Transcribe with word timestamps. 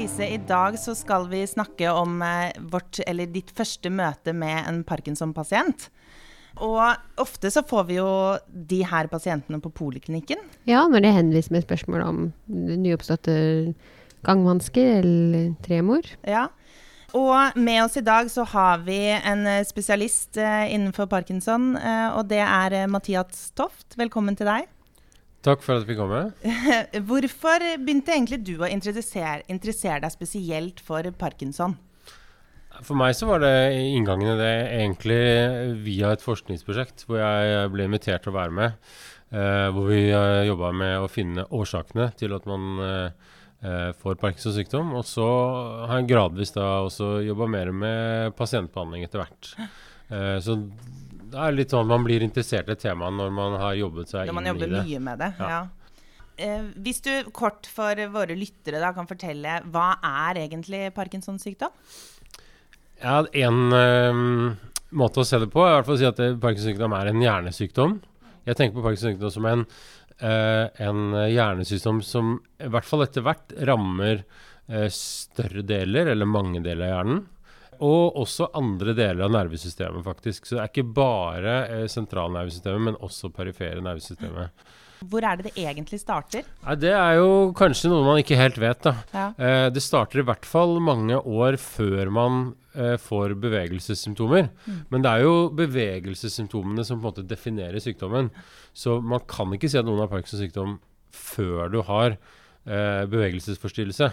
Lise, 0.00 0.24
i 0.24 0.38
dag 0.48 0.78
så 0.80 0.94
skal 0.96 1.26
vi 1.28 1.42
snakke 1.44 1.90
om 1.92 2.22
eh, 2.24 2.54
vårt, 2.72 3.02
eller 3.04 3.28
ditt 3.28 3.50
første 3.52 3.90
møte 3.92 4.32
med 4.32 4.62
en 4.64 4.78
Parkinson-pasient. 4.88 5.90
Og 6.64 7.20
ofte 7.20 7.50
så 7.52 7.60
får 7.68 7.84
vi 7.90 7.98
jo 7.98 8.06
de 8.48 8.78
her 8.88 9.10
pasientene 9.12 9.60
på 9.60 9.68
poliklinikken. 9.76 10.40
Ja, 10.70 10.86
når 10.88 11.04
det 11.04 11.12
henviser 11.18 11.52
med 11.52 11.66
spørsmål 11.66 12.06
om 12.06 12.22
nyoppståtte 12.48 13.36
gangvansker 14.24 15.02
eller 15.02 15.52
tremor. 15.68 16.08
Ja. 16.24 16.46
Og 17.12 17.60
med 17.60 17.84
oss 17.84 18.00
i 18.00 18.06
dag 18.06 18.32
så 18.32 18.48
har 18.56 18.80
vi 18.88 19.02
en 19.18 19.44
eh, 19.52 19.66
spesialist 19.68 20.40
eh, 20.40 20.70
innenfor 20.72 21.12
parkinson, 21.12 21.74
og 21.76 22.24
det 22.32 22.40
er 22.46 22.86
Mathias 22.88 23.50
Toft. 23.52 24.00
Velkommen 24.00 24.38
til 24.38 24.48
deg. 24.48 24.70
Takk 25.44 25.62
for 25.64 25.80
at 25.80 25.86
vi 25.88 25.96
kom 25.96 26.10
med. 26.12 26.34
Hvorfor 27.08 27.64
begynte 27.80 28.12
egentlig 28.12 28.42
du 28.44 28.58
å 28.60 28.68
interessere, 28.68 29.40
interessere 29.48 30.02
deg 30.04 30.12
spesielt 30.12 30.82
for 30.84 31.06
parkinson? 31.16 31.78
For 32.80 32.96
meg 32.96 33.14
så 33.16 33.28
var 33.28 33.42
det 33.42 33.54
inngangen 33.76 34.34
i 34.34 34.38
det 34.38 34.52
egentlig 34.78 35.22
via 35.84 36.12
et 36.14 36.22
forskningsprosjekt 36.24 37.04
hvor 37.08 37.20
jeg 37.20 37.72
ble 37.72 37.88
invitert 37.88 38.24
til 38.24 38.32
å 38.32 38.38
være 38.38 38.56
med. 38.56 38.92
Eh, 39.30 39.66
hvor 39.74 39.90
vi 39.90 40.08
uh, 40.10 40.42
jobba 40.48 40.72
med 40.74 41.04
å 41.04 41.10
finne 41.10 41.44
årsakene 41.54 42.08
til 42.18 42.34
at 42.34 42.48
man 42.50 42.80
eh, 42.82 43.28
eh, 43.62 43.90
får 44.00 44.18
Parkinsons 44.20 44.56
sykdom. 44.58 44.94
Og 44.98 45.06
så 45.08 45.26
har 45.86 46.00
jeg 46.00 46.10
gradvis 46.12 46.54
da 46.56 46.66
også 46.86 47.20
jobba 47.26 47.48
mer 47.50 47.72
med 47.72 48.36
pasientbehandling 48.40 49.06
etter 49.06 49.24
hvert. 49.24 49.54
Eh, 50.10 50.40
så 50.42 50.56
det 51.30 51.40
er 51.40 51.54
litt 51.56 51.74
sånn 51.74 51.88
man 51.90 52.04
blir 52.06 52.22
interessert 52.24 52.70
i 52.72 52.78
temaet 52.80 53.16
når 53.16 53.34
man 53.34 53.58
har 53.60 53.76
jobbet 53.78 54.10
seg 54.10 54.24
inn 54.24 54.24
i 54.24 54.30
det. 54.30 54.32
Når 54.32 54.40
man 54.40 54.50
jobber 54.50 54.74
mye 54.78 55.02
med 55.06 55.22
det. 55.22 55.30
Ja. 55.38 55.50
Ja. 55.50 55.60
Eh, 56.40 56.64
hvis 56.86 57.02
du 57.04 57.12
kort 57.36 57.68
for 57.68 58.00
våre 58.14 58.36
lyttere 58.38 58.80
da 58.80 58.92
kan 58.96 59.08
fortelle, 59.08 59.60
hva 59.72 59.88
er 60.06 60.40
egentlig 60.46 60.86
Parkinsons 60.96 61.44
sykdom? 61.44 61.74
Ja, 63.00 63.22
En 63.32 63.72
eh, 63.76 64.20
måte 64.96 65.22
å 65.22 65.26
se 65.26 65.40
det 65.40 65.50
på 65.52 65.64
er 65.64 65.72
i 65.72 65.78
hvert 65.78 65.88
fall 65.88 65.98
å 65.98 66.02
si 66.02 66.08
at 66.08 66.22
Parkinsons 66.42 66.72
sykdom 66.72 66.96
er 66.96 67.10
en 67.12 67.24
hjernesykdom. 67.24 67.98
Jeg 68.48 68.58
tenker 68.58 68.78
på 68.78 68.84
Parkinsons 68.86 69.14
sykdom 69.14 69.34
som 69.36 69.50
en, 69.50 69.66
eh, 70.20 70.66
en 70.86 71.02
hjernesykdom 71.28 72.00
som 72.04 72.38
i 72.60 72.70
hvert 72.72 72.88
fall 72.88 73.04
etter 73.04 73.26
hvert 73.26 73.54
rammer 73.68 74.24
eh, 74.70 74.88
større 74.94 75.64
deler, 75.66 76.12
eller 76.14 76.28
mange 76.28 76.62
deler 76.64 76.88
av 76.88 76.94
hjernen. 76.94 77.22
Og 77.84 78.18
også 78.20 78.50
andre 78.56 78.94
deler 78.96 79.24
av 79.26 79.32
nervesystemet, 79.32 80.04
faktisk. 80.04 80.46
Så 80.46 80.56
det 80.56 80.62
er 80.62 80.70
ikke 80.72 80.92
bare 81.00 81.56
eh, 81.66 81.88
sentralnervesystemet, 81.90 82.90
men 82.90 83.00
også 83.00 83.32
perifere 83.34 83.82
nervesystemet. 83.84 84.64
Hvor 85.08 85.24
er 85.24 85.38
det 85.38 85.48
det 85.48 85.62
egentlig 85.62 85.96
starter? 86.02 86.44
Nei, 86.66 86.74
det 86.76 86.90
er 86.92 87.14
jo 87.16 87.28
kanskje 87.56 87.88
noe 87.88 88.04
man 88.04 88.18
ikke 88.20 88.36
helt 88.36 88.58
vet, 88.60 88.82
da. 88.84 88.92
Ja. 89.14 89.26
Eh, 89.32 89.68
det 89.72 89.82
starter 89.84 90.20
i 90.20 90.26
hvert 90.28 90.44
fall 90.48 90.76
mange 90.84 91.16
år 91.16 91.56
før 91.62 92.12
man 92.12 92.40
eh, 92.74 92.98
får 93.00 93.38
bevegelsessymptomer. 93.40 94.50
Men 94.92 95.06
det 95.06 95.14
er 95.14 95.24
jo 95.24 95.48
bevegelsessymptomene 95.56 96.84
som 96.84 97.00
på 97.00 97.06
en 97.06 97.08
måte 97.08 97.24
definerer 97.28 97.80
sykdommen. 97.80 98.28
Så 98.76 98.98
man 99.00 99.24
kan 99.30 99.56
ikke 99.56 99.72
si 99.72 99.80
at 99.80 99.88
noen 99.88 100.04
har 100.04 100.12
Parkinsons 100.12 100.44
sykdom 100.44 100.76
før 101.16 101.72
du 101.72 101.80
har 101.88 102.20
bevegelsesforstyrrelse. 102.64 104.10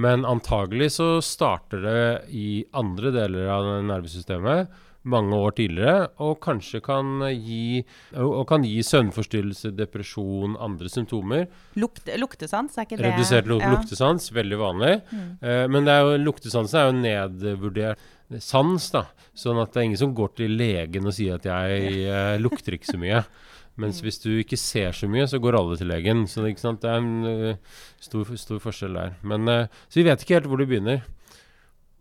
Men 0.00 0.24
antagelig 0.28 0.92
så 0.96 1.08
starter 1.24 1.82
det 1.84 2.04
i 2.34 2.64
andre 2.72 3.12
deler 3.14 3.50
av 3.52 3.68
nervesystemet 3.84 4.70
mange 5.08 5.36
år 5.36 5.54
tidligere, 5.56 6.08
og 6.20 6.40
kanskje 6.44 6.80
kan 6.84 7.22
gi, 7.32 7.80
og, 8.20 8.42
kan 8.50 8.64
gi 8.66 8.82
søvnforstyrrelse, 8.84 9.72
depresjon, 9.76 10.58
andre 10.60 10.90
symptomer. 10.92 11.46
Lukt, 11.80 12.08
luktesans, 12.20 12.76
er 12.76 12.84
ikke 12.84 12.98
det 13.00 13.08
Redusert 13.08 13.48
luk 13.48 13.62
Ja. 13.62 13.70
luktesans, 13.72 14.30
veldig 14.30 14.58
vanlig. 14.60 15.02
Eh, 15.40 15.66
men 15.68 15.84
det 15.84 15.92
er 15.94 16.02
jo, 16.04 16.18
luktesansen 16.24 16.76
er 16.76 16.90
jo 16.90 16.98
nedvurdert 17.00 17.98
sans, 18.38 18.90
da. 18.90 19.06
Sånn 19.34 19.60
at 19.62 19.72
det 19.72 19.80
er 19.80 19.84
ingen 19.88 19.96
som 19.96 20.14
går 20.14 20.34
til 20.36 20.50
legen 20.50 21.06
og 21.06 21.14
sier 21.14 21.34
at 21.40 21.44
jeg 21.44 22.04
eh, 22.04 22.36
lukter 22.38 22.76
ikke 22.76 22.92
så 22.92 22.98
mye. 23.00 23.24
Mens 23.80 24.02
hvis 24.04 24.20
du 24.22 24.30
ikke 24.38 24.58
ser 24.60 24.92
så 24.96 25.08
mye, 25.10 25.26
så 25.30 25.40
går 25.42 25.56
alle 25.58 25.78
til 25.80 25.88
legen. 25.90 26.26
Så 26.28 26.44
det, 26.44 26.56
det 26.60 26.90
er 26.90 27.00
en 27.00 27.14
uh, 27.24 27.78
stor, 28.02 28.34
stor 28.40 28.60
forskjell 28.62 28.98
der. 28.98 29.16
Men, 29.26 29.48
uh, 29.48 29.86
så 29.88 30.02
vi 30.02 30.06
vet 30.08 30.24
ikke 30.24 30.38
helt 30.38 30.50
hvor 30.50 30.60
det 30.60 30.68
begynner. 30.70 31.06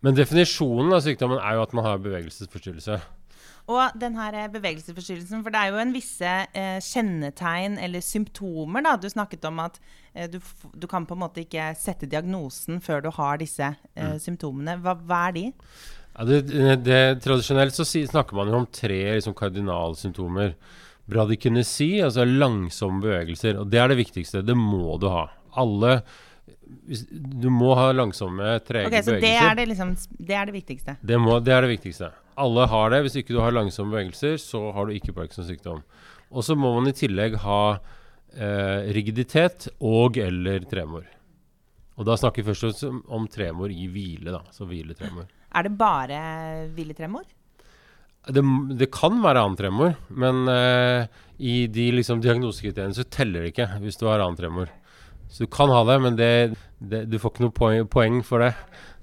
Men 0.05 0.15
definisjonen 0.15 0.95
av 0.95 1.03
sykdommen 1.03 1.41
er 1.43 1.57
jo 1.57 1.63
at 1.65 1.73
man 1.75 1.87
har 1.87 2.03
bevegelsesforstyrrelse. 2.03 2.99
Og 3.69 3.99
den 4.01 4.15
her 4.17 4.33
eh, 4.33 4.49
bevegelsesforstyrrelsen, 4.49 5.43
for 5.45 5.53
det 5.53 5.61
er 5.61 5.73
jo 5.73 5.81
en 5.81 5.93
visse 5.93 6.29
eh, 6.57 6.79
kjennetegn 6.81 7.77
eller 7.83 8.01
symptomer, 8.01 8.85
da. 8.85 8.95
Du 8.97 9.05
snakket 9.11 9.45
om 9.45 9.61
at 9.61 9.77
eh, 10.13 10.29
du, 10.31 10.39
du 10.73 10.87
kan 10.89 11.05
på 11.05 11.17
en 11.17 11.21
måte 11.21 11.43
ikke 11.43 11.69
sette 11.77 12.09
diagnosen 12.09 12.81
før 12.81 13.05
du 13.05 13.11
har 13.13 13.37
disse 13.41 13.69
eh, 13.69 14.15
symptomene. 14.21 14.79
Hva, 14.81 14.95
hva 15.05 15.21
er 15.27 15.37
de? 15.37 15.45
Ja, 16.15 16.25
det, 16.25 16.39
det, 16.87 17.01
tradisjonelt 17.23 17.77
så 17.77 17.85
si, 17.87 18.01
snakker 18.09 18.39
man 18.39 18.49
jo 18.49 18.63
om 18.63 18.69
tre 18.73 19.03
liksom, 19.19 19.37
kardinalsymptomer. 19.37 20.55
Bradykinesi, 21.09 21.91
altså 22.05 22.25
langsomme 22.27 23.01
bevegelser. 23.03 23.59
Og 23.61 23.69
det 23.71 23.81
er 23.81 23.91
det 23.91 23.99
viktigste. 23.99 24.43
Det 24.45 24.55
må 24.57 24.97
du 25.01 25.09
ha. 25.11 25.27
Alle 25.59 26.01
Du 27.09 27.49
må 27.49 27.73
ha 27.77 27.89
langsomme, 27.91 28.59
trege 28.61 28.87
Ok, 28.91 28.99
Så 29.03 29.15
det 29.21 29.31
er 29.41 29.55
det, 29.57 29.65
liksom, 29.71 29.95
det 30.21 30.35
er 30.37 30.45
det 30.45 30.53
viktigste. 30.53 30.95
Det, 31.01 31.17
må, 31.17 31.39
det 31.41 31.53
er 31.55 31.65
det 31.65 31.71
viktigste. 31.73 32.11
Alle 32.39 32.67
har 32.69 32.93
det. 32.93 33.01
Hvis 33.05 33.17
ikke 33.21 33.33
du 33.33 33.39
har 33.41 33.55
langsomme 33.55 33.95
bevegelser, 33.95 34.37
så 34.41 34.69
har 34.75 34.85
du 34.85 34.93
ikke 34.93 35.15
Parkinsons 35.17 35.49
sykdom. 35.49 35.81
Og 36.29 36.45
så 36.45 36.55
må 36.55 36.75
man 36.77 36.91
i 36.91 36.93
tillegg 36.93 37.39
ha 37.41 37.61
eh, 37.73 38.91
rigiditet 38.93 39.67
og 39.81 40.17
eller 40.21 40.67
tremor. 40.69 41.07
Og 41.99 42.05
da 42.07 42.15
snakker 42.15 42.43
vi 42.43 42.51
først 42.51 42.63
og 42.63 42.69
fremst 42.69 42.87
om, 42.87 43.01
om 43.17 43.25
tremor 43.27 43.73
i 43.73 43.89
hvile, 43.91 44.31
da. 44.31 44.39
Så 44.55 44.69
hviletremor. 44.69 45.27
Er 45.49 45.65
det 45.65 45.73
bare 45.75 46.19
hviletremor? 46.75 47.25
Det, 48.27 48.43
det 48.77 48.89
kan 48.93 49.21
være 49.23 49.41
annen 49.41 49.57
tremor, 49.57 49.95
men 50.11 50.43
uh, 50.51 51.07
i 51.39 51.63
de 51.71 51.87
liksom, 51.95 52.19
diagnosekriteriene 52.21 52.97
så 52.97 53.07
teller 53.07 53.45
det 53.45 53.53
ikke 53.53 53.69
hvis 53.79 53.97
du 53.97 54.05
har 54.09 54.19
annen 54.19 54.37
tremor. 54.37 54.69
Så 55.29 55.45
du 55.45 55.51
kan 55.53 55.69
ha 55.69 55.83
det, 55.85 55.97
men 56.01 56.17
det, 56.17 56.29
det, 56.81 57.03
du 57.09 57.19
får 57.21 57.33
ikke 57.33 57.45
noe 57.45 57.55
poeng, 57.55 57.87
poeng 57.91 58.21
for 58.25 58.43
det. 58.43 58.51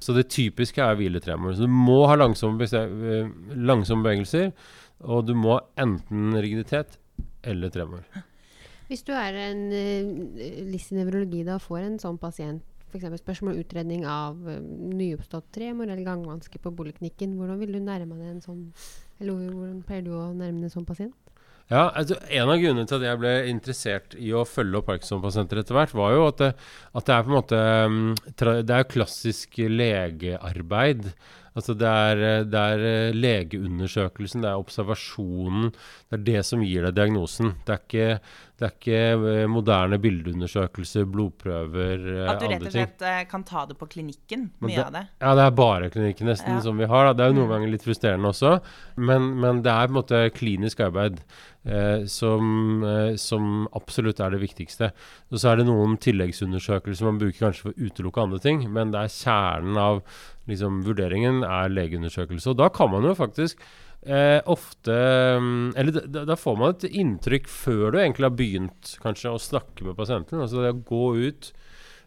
Så 0.02 0.12
det 0.16 0.26
typiske 0.34 0.82
er 0.82 0.98
hviletremor. 0.98 1.54
Så 1.54 1.66
du 1.66 1.72
må 1.72 2.02
ha 2.10 2.16
langsomme, 2.18 2.66
eh, 2.66 3.28
langsomme 3.54 4.04
bevegelser, 4.04 4.50
og 5.06 5.26
du 5.28 5.36
må 5.38 5.56
ha 5.56 5.84
enten 5.86 6.34
rigiditet 6.34 6.98
eller 7.46 7.70
tremor. 7.72 8.02
Hvis 8.90 9.06
du 9.06 9.12
er 9.16 9.38
en 9.48 9.62
uh, 9.70 10.42
list 10.68 10.92
i 10.92 10.98
nevrologi 10.98 11.44
og 11.46 11.62
får 11.62 11.80
en 11.84 12.00
sånn 12.02 12.18
pasient, 12.22 12.62
f.eks. 12.90 13.06
spørsmål 13.22 13.62
utredning 13.62 14.04
av 14.10 14.36
uh, 14.46 14.60
nyoppstått 14.60 15.48
tremor 15.54 15.88
eller 15.88 16.06
gangvansker 16.06 16.62
på 16.62 16.74
poliklinikken, 16.74 17.38
hvordan 17.38 17.62
vil 17.62 17.74
du 17.78 17.80
nærme 17.82 18.18
deg 18.18 18.34
en 18.34 18.44
sånn 18.44 18.62
Eller 19.20 19.32
hvordan 19.52 19.78
pleier 19.86 20.04
du 20.04 20.12
å 20.16 20.26
nærme 20.36 20.66
deg 20.66 20.72
som 20.72 20.84
pasient? 20.88 21.14
Ja, 21.66 21.88
altså 21.98 22.14
En 22.30 22.50
av 22.52 22.60
grunnene 22.62 22.86
til 22.86 23.00
at 23.00 23.06
jeg 23.08 23.18
ble 23.18 23.32
interessert 23.50 24.14
i 24.22 24.28
å 24.36 24.44
følge 24.46 24.78
opp 24.78 24.86
Parkinson-pasienter 24.90 25.62
etter 25.62 25.74
hvert, 25.74 25.96
var 25.98 26.12
jo 26.14 26.28
at 26.28 26.42
det, 26.42 26.50
at 26.94 27.08
det 27.08 27.16
er 27.16 27.24
på 27.24 27.32
en 27.32 27.38
måte 27.40 27.62
mm, 27.90 28.12
Det 28.38 28.76
er 28.76 28.86
klassisk 28.92 29.58
legearbeid. 29.58 31.10
Altså 31.56 31.72
det 31.80 31.88
er, 31.88 32.20
eh, 32.20 32.42
det 32.52 32.60
er 32.60 32.82
eh, 32.84 33.14
legeundersøkelsen, 33.16 34.42
det 34.44 34.50
er 34.50 34.60
observasjonen. 34.60 35.70
Det 36.10 36.18
er 36.18 36.24
det 36.26 36.42
som 36.44 36.60
gir 36.62 36.84
deg 36.84 36.94
diagnosen. 36.98 37.54
Det 37.64 37.72
er 37.72 37.80
ikke, 37.80 38.08
det 38.60 38.66
er 38.68 38.74
ikke 38.74 38.98
eh, 39.32 39.46
moderne 39.48 39.98
bildeundersøkelser, 40.02 41.06
blodprøver, 41.08 42.04
andre 42.26 42.26
ting. 42.26 42.28
At 42.28 42.40
du 42.44 42.46
rett 42.52 42.66
og 42.68 42.76
slett 42.76 43.06
eh, 43.08 43.22
kan 43.30 43.46
ta 43.48 43.64
det 43.70 43.78
på 43.80 43.88
klinikken? 43.88 44.50
Mye 44.60 44.74
det- 44.76 44.84
av 44.84 44.92
det? 44.98 45.04
Ja, 45.24 45.34
det 45.40 45.46
er 45.48 45.56
bare 45.62 45.90
klinikken 45.90 46.28
nesten 46.30 46.54
Ja. 46.58 46.60
som 46.60 46.76
vi 46.78 46.84
har. 46.92 47.06
Da. 47.06 47.12
Det 47.14 47.24
er 47.24 47.32
jo 47.32 47.38
noen 47.40 47.48
Mm. 47.48 47.54
ganger 47.56 47.70
litt 47.72 47.84
frustrerende 47.88 48.28
også, 48.34 48.60
men, 48.96 49.32
men 49.40 49.62
det 49.62 49.72
er 49.72 49.86
på 49.88 49.94
en 49.96 50.00
måte 50.02 50.30
klinisk 50.36 50.80
arbeid 50.80 51.20
eh, 51.66 52.04
som, 52.06 52.84
eh, 52.84 53.16
som 53.16 53.66
absolutt 53.74 54.20
er 54.20 54.30
det 54.30 54.40
viktigste. 54.44 54.92
Og 55.32 55.38
så 55.40 55.50
er 55.52 55.56
det 55.56 55.66
noen 55.66 55.96
tilleggsundersøkelser 55.98 57.04
man 57.08 57.18
bruker 57.18 57.48
kanskje 57.48 57.62
for 57.62 57.72
å 57.72 57.88
utelukke 57.90 58.22
andre 58.22 58.38
ting, 58.38 58.66
men 58.72 58.92
det 58.92 59.00
er 59.00 59.08
kjernen 59.16 59.76
av 59.80 60.02
liksom, 60.46 60.82
vurderingen 60.86 61.42
er 61.46 61.72
legeundersøkelse. 61.72 62.52
Og 62.52 62.60
da 62.60 62.70
kan 62.74 62.90
man 62.92 63.04
jo 63.06 63.16
faktisk 63.18 63.60
Eh, 64.06 64.40
ofte 64.46 64.92
mm, 65.40 65.72
Eller 65.74 66.04
da, 66.06 66.20
da 66.28 66.34
får 66.38 66.56
man 66.60 66.74
et 66.76 66.84
inntrykk 66.94 67.48
før 67.50 67.90
du 67.90 67.96
egentlig 67.98 68.28
har 68.28 68.36
begynt 68.38 68.92
kanskje 69.02 69.32
å 69.34 69.40
snakke 69.40 69.82
med 69.82 69.96
pasienten. 69.98 70.38
Altså 70.42 70.62
det 70.62 70.70
å 70.70 70.82
gå 70.86 71.06
ut 71.26 71.48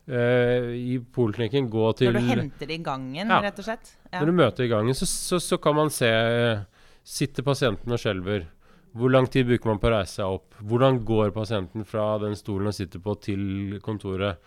eh, 0.08 0.70
i 0.80 1.00
poliklinikken, 1.02 1.68
gå 1.74 1.90
til 2.00 2.14
Når 2.14 2.22
du 2.22 2.30
henter 2.30 2.72
det 2.72 2.78
i 2.78 2.86
gangen, 2.86 3.34
Ja. 3.34 3.42
rett 3.44 3.60
og 3.60 3.68
slett? 3.68 3.92
Ja. 4.14 4.22
Når 4.22 4.32
du 4.32 4.38
møter 4.38 4.64
i 4.64 4.72
gangen, 4.72 4.96
så, 4.96 5.10
så, 5.10 5.42
så 5.44 5.60
kan 5.60 5.76
man 5.76 5.92
se 5.92 6.08
Sitter 7.10 7.44
pasienten 7.44 7.92
og 7.92 8.00
skjelver? 8.00 8.48
Hvor 8.96 9.12
lang 9.12 9.28
tid 9.32 9.48
bruker 9.50 9.70
man 9.72 9.80
på 9.82 9.90
å 9.90 9.96
reise 9.98 10.20
seg 10.22 10.40
opp? 10.40 10.56
Hvordan 10.62 11.02
går 11.08 11.34
pasienten 11.34 11.84
fra 11.88 12.14
den 12.22 12.36
stolen 12.38 12.70
han 12.70 12.76
sitter 12.76 13.02
på, 13.02 13.16
til 13.24 13.80
kontoret? 13.84 14.40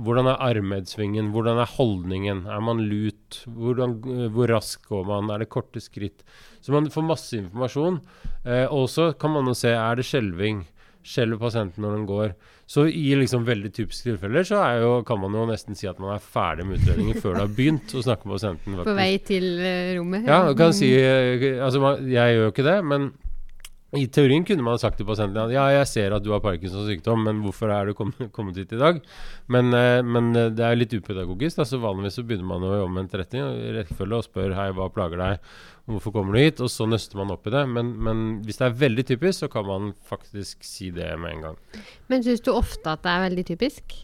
Hvordan 0.00 0.28
er 0.30 0.42
armhedsvingen? 0.42 1.30
Hvordan 1.34 1.60
er 1.62 1.70
holdningen? 1.76 2.44
Er 2.50 2.60
man 2.64 2.82
lut? 2.88 3.42
Hvordan, 3.46 3.98
eh, 4.10 4.28
hvor 4.32 4.50
raskt 4.50 4.88
går 4.88 5.04
man? 5.06 5.30
Er 5.30 5.44
det 5.44 5.52
korte 5.52 5.80
skritt? 5.80 6.24
Så 6.60 6.72
man 6.72 6.90
får 6.90 7.06
masse 7.06 7.36
informasjon. 7.36 8.00
Eh, 8.44 8.66
og 8.66 8.88
så 8.88 9.12
kan 9.18 9.30
man 9.30 9.46
jo 9.46 9.54
se 9.54 9.74
er 9.74 9.96
det 9.96 10.04
skjelving. 10.04 10.66
skjelver 11.04 11.36
pasienten 11.36 11.84
når 11.84 11.96
den 11.98 12.06
går. 12.08 12.30
Så 12.64 12.86
i 12.88 13.10
liksom 13.12 13.42
veldig 13.44 13.68
typiske 13.76 14.08
tilfeller 14.08 14.46
så 14.48 14.56
jo, 14.80 14.92
kan 15.04 15.18
man 15.20 15.34
jo 15.36 15.42
nesten 15.44 15.76
si 15.76 15.84
at 15.84 15.98
man 16.00 16.14
er 16.14 16.22
ferdig 16.24 16.64
med 16.64 16.80
utredningen 16.80 17.20
før 17.20 17.34
du 17.34 17.40
har 17.42 17.50
begynt 17.52 17.92
å 17.92 18.00
snakke 18.00 18.24
med 18.24 18.38
pasienten. 18.38 18.78
På 18.86 18.94
vei 18.96 19.18
til 19.20 19.44
uh, 19.60 19.92
rommet? 19.98 20.24
Ja, 20.24 20.38
du 20.48 20.56
kan 20.56 20.72
si 20.72 20.88
eh, 20.96 21.60
Altså, 21.60 21.82
jeg 22.08 22.38
gjør 22.38 22.46
jo 22.46 22.54
ikke 22.54 22.64
det, 22.64 22.78
men 22.88 23.10
i 23.98 24.04
teorien 24.10 24.44
kunne 24.46 24.64
man 24.64 24.78
sagt 24.80 24.98
til 24.98 25.06
pasienten 25.08 25.38
at 25.44 25.52
ja, 25.54 25.64
jeg 25.76 25.88
ser 25.90 26.14
at 26.16 26.24
du 26.24 26.30
har 26.32 26.42
Parkinsons 26.42 26.88
sykdom, 26.88 27.24
men 27.26 27.42
hvorfor 27.44 27.70
er 27.72 27.88
du 27.88 27.94
kommet, 28.36 28.58
hit 28.58 28.74
i 28.74 28.80
dag? 28.80 29.00
Men, 29.52 29.70
eh, 29.76 30.00
men, 30.02 30.32
eh, 30.38 30.50
det 30.54 30.64
er 30.66 30.78
litt 30.78 30.94
upedagogisk. 30.94 31.60
Altså 31.62 31.80
Vanligvis 31.82 32.18
så 32.18 32.24
begynner 32.26 32.48
man 32.48 32.66
i 32.66 32.80
omvendt 32.84 33.14
rekkefølge 33.18 34.20
og 34.20 34.26
spør 34.26 34.56
hei, 34.58 34.70
hva 34.76 34.88
plager 34.94 35.20
deg, 35.20 35.52
hvorfor 35.90 36.14
kommer 36.16 36.36
du 36.36 36.42
hit? 36.42 36.62
Og 36.64 36.72
så 36.72 36.88
nøster 36.90 37.20
man 37.20 37.34
opp 37.34 37.46
i 37.48 37.54
det. 37.54 37.64
Men, 37.70 37.92
men, 38.06 38.24
hvis 38.46 38.62
det 38.62 38.68
er 38.68 38.80
veldig 38.86 39.06
typisk, 39.12 39.44
så 39.44 39.52
kan 39.52 39.68
man 39.68 39.92
faktisk 40.08 40.66
si 40.66 40.90
det 40.94 41.12
med 41.20 41.36
en 41.36 41.46
gang. 41.50 41.62
Men 42.12 42.26
syns 42.26 42.44
du 42.44 42.52
ofte 42.54 42.96
at 42.96 43.04
det 43.04 43.14
er 43.14 43.24
veldig 43.28 43.46
typisk? 43.54 43.96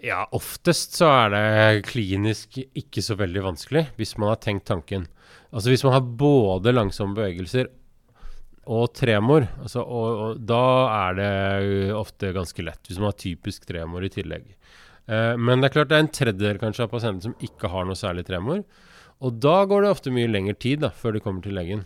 Ja, 0.00 0.24
oftest 0.32 0.94
så 0.96 1.10
er 1.12 1.32
det 1.34 1.88
klinisk 1.90 2.56
ikke 2.58 3.02
så 3.04 3.18
veldig 3.20 3.42
vanskelig, 3.50 3.90
hvis 3.98 4.16
man 4.16 4.32
har 4.32 4.40
tenkt 4.40 4.68
tanken. 4.70 5.04
Altså 5.50 5.72
Hvis 5.72 5.82
man 5.84 5.92
har 5.96 6.06
både 6.20 6.72
langsomme 6.72 7.16
bevegelser 7.18 7.68
og 8.68 8.90
tremor, 8.94 9.46
altså, 9.62 9.82
og, 9.82 10.20
og, 10.24 10.40
da 10.44 10.64
er 10.92 11.16
det 11.16 11.30
ofte 11.96 12.32
ganske 12.36 12.64
lett, 12.64 12.82
hvis 12.86 13.00
man 13.00 13.10
har 13.10 13.20
typisk 13.20 13.64
tremor 13.68 14.04
i 14.04 14.12
tillegg. 14.12 14.50
Eh, 15.08 15.34
men 15.40 15.60
det 15.60 15.70
er 15.70 15.76
klart 15.78 15.90
det 15.90 15.96
er 15.96 16.04
en 16.04 16.12
tredjedel 16.20 16.60
kanskje 16.60 16.84
av 16.84 16.92
pasientene 16.92 17.30
som 17.30 17.46
ikke 17.46 17.70
har 17.72 17.88
noe 17.88 17.98
særlig 17.98 18.26
tremor. 18.28 18.62
Og 19.20 19.40
da 19.40 19.62
går 19.68 19.84
det 19.84 19.94
ofte 19.94 20.12
mye 20.14 20.30
lengre 20.30 20.56
tid 20.60 20.84
da, 20.84 20.92
før 20.96 21.16
de 21.16 21.24
kommer 21.24 21.44
til 21.44 21.56
legen. 21.56 21.84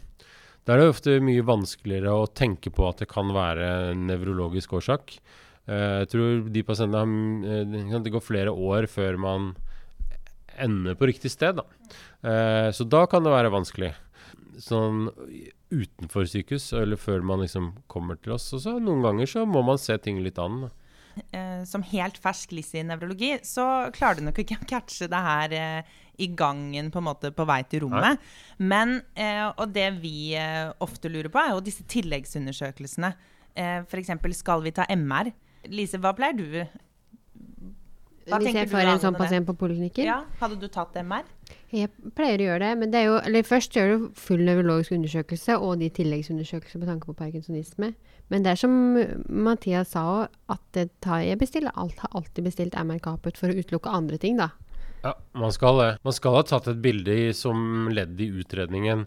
Da 0.64 0.74
er 0.74 0.82
det 0.82 0.92
ofte 0.94 1.16
mye 1.22 1.44
vanskeligere 1.46 2.12
å 2.14 2.28
tenke 2.30 2.72
på 2.74 2.86
at 2.88 3.02
det 3.02 3.10
kan 3.10 3.32
være 3.34 3.70
en 3.92 4.06
nevrologisk 4.10 4.76
årsak. 4.80 5.16
Eh, 5.66 6.00
jeg 6.04 6.10
tror 6.12 6.48
de 6.52 6.66
pasientene 6.66 7.04
har, 7.04 8.00
Det 8.02 8.12
går 8.12 8.24
flere 8.24 8.52
år 8.52 8.88
før 8.90 9.16
man 9.16 9.54
ender 10.58 10.94
på 10.94 11.08
riktig 11.10 11.30
sted. 11.30 11.58
Da. 11.58 11.64
Eh, 12.22 12.70
så 12.72 12.86
da 12.86 13.06
kan 13.06 13.24
det 13.24 13.34
være 13.34 13.52
vanskelig 13.54 13.94
sånn 14.62 15.08
utenfor 15.74 16.28
sykehus, 16.30 16.70
eller 16.78 17.00
før 17.00 17.24
man 17.26 17.42
liksom 17.44 17.72
kommer 17.90 18.18
til 18.20 18.36
oss. 18.36 18.48
Og 18.56 18.64
så 18.64 18.78
noen 18.78 19.04
ganger 19.04 19.30
så 19.30 19.44
må 19.48 19.64
man 19.66 19.80
se 19.80 19.96
ting 20.02 20.22
litt 20.24 20.40
an. 20.42 20.68
Eh, 21.30 21.62
som 21.68 21.84
helt 21.86 22.16
fersk 22.18 22.54
liss 22.56 22.72
i 22.74 22.82
nevrologi, 22.86 23.36
så 23.46 23.90
klarer 23.94 24.18
du 24.18 24.26
nok 24.26 24.40
ikke 24.42 24.58
å 24.58 24.66
catche 24.70 25.06
det 25.10 25.20
her 25.28 25.54
eh, 25.58 25.92
i 26.22 26.30
gangen 26.34 26.90
på 26.94 27.02
en 27.02 27.08
måte 27.08 27.30
på 27.34 27.46
vei 27.46 27.60
til 27.70 27.84
rommet. 27.84 28.18
Nei. 28.18 28.66
Men, 28.72 28.96
eh, 29.14 29.46
og 29.50 29.70
det 29.74 29.90
vi 30.02 30.34
ofte 30.82 31.10
lurer 31.10 31.30
på, 31.30 31.42
er 31.42 31.54
jo 31.54 31.64
disse 31.64 31.86
tilleggsundersøkelsene. 31.90 33.14
Eh, 33.54 33.80
F.eks. 33.86 34.10
skal 34.34 34.62
vi 34.64 34.74
ta 34.74 34.86
MR? 34.90 35.30
Lise, 35.72 35.98
hva 36.02 36.12
pleier 36.16 36.36
du 36.36 36.48
hva 38.28 38.38
Hvis 38.40 38.56
jeg 38.56 38.70
får 38.72 38.88
en 38.88 39.02
sånn 39.02 39.16
pasient 39.18 39.46
på 39.48 39.54
poliklinikken? 39.60 40.06
Ja, 40.08 40.22
Hadde 40.40 40.56
du 40.60 40.66
tatt 40.72 40.96
MR? 40.96 41.26
Jeg 41.74 41.90
pleier 42.16 42.40
å 42.40 42.48
gjøre 42.48 42.62
det. 42.64 42.72
men 42.78 42.90
det 42.92 43.00
er 43.02 43.06
jo, 43.10 43.18
eller 43.20 43.46
Først 43.46 43.76
gjør 43.76 43.90
du 43.92 44.08
full 44.16 44.44
nevrologisk 44.46 44.94
undersøkelse 44.96 45.58
og 45.58 45.78
de 45.82 45.90
tilleggsundersøkelser 45.90 46.80
med 46.80 46.88
tanke 46.88 47.10
på 47.10 47.16
parkinsonisme. 47.18 47.92
Men 48.32 48.44
det 48.44 48.54
er 48.54 48.60
som 48.62 48.74
Mathias 49.28 49.92
sa, 49.92 50.28
at 50.48 50.82
tar, 51.04 51.20
jeg 51.26 51.38
bestiller 51.38 51.74
alt, 51.76 51.98
har 52.00 52.14
alltid 52.16 52.46
bestilt 52.48 52.78
MR-kapet 52.78 53.36
for 53.36 53.52
å 53.52 53.58
utelukke 53.58 53.92
andre 53.92 54.16
ting. 54.18 54.38
da. 54.40 54.50
Ja, 55.04 55.12
man 55.36 55.52
skal 55.52 55.78
det. 55.82 55.90
Man 56.06 56.16
skal 56.16 56.38
ha 56.38 56.42
tatt 56.48 56.68
et 56.72 56.80
bilde 56.80 57.12
i, 57.12 57.32
som 57.36 57.90
ledd 57.92 58.20
i 58.24 58.30
utredningen 58.40 59.04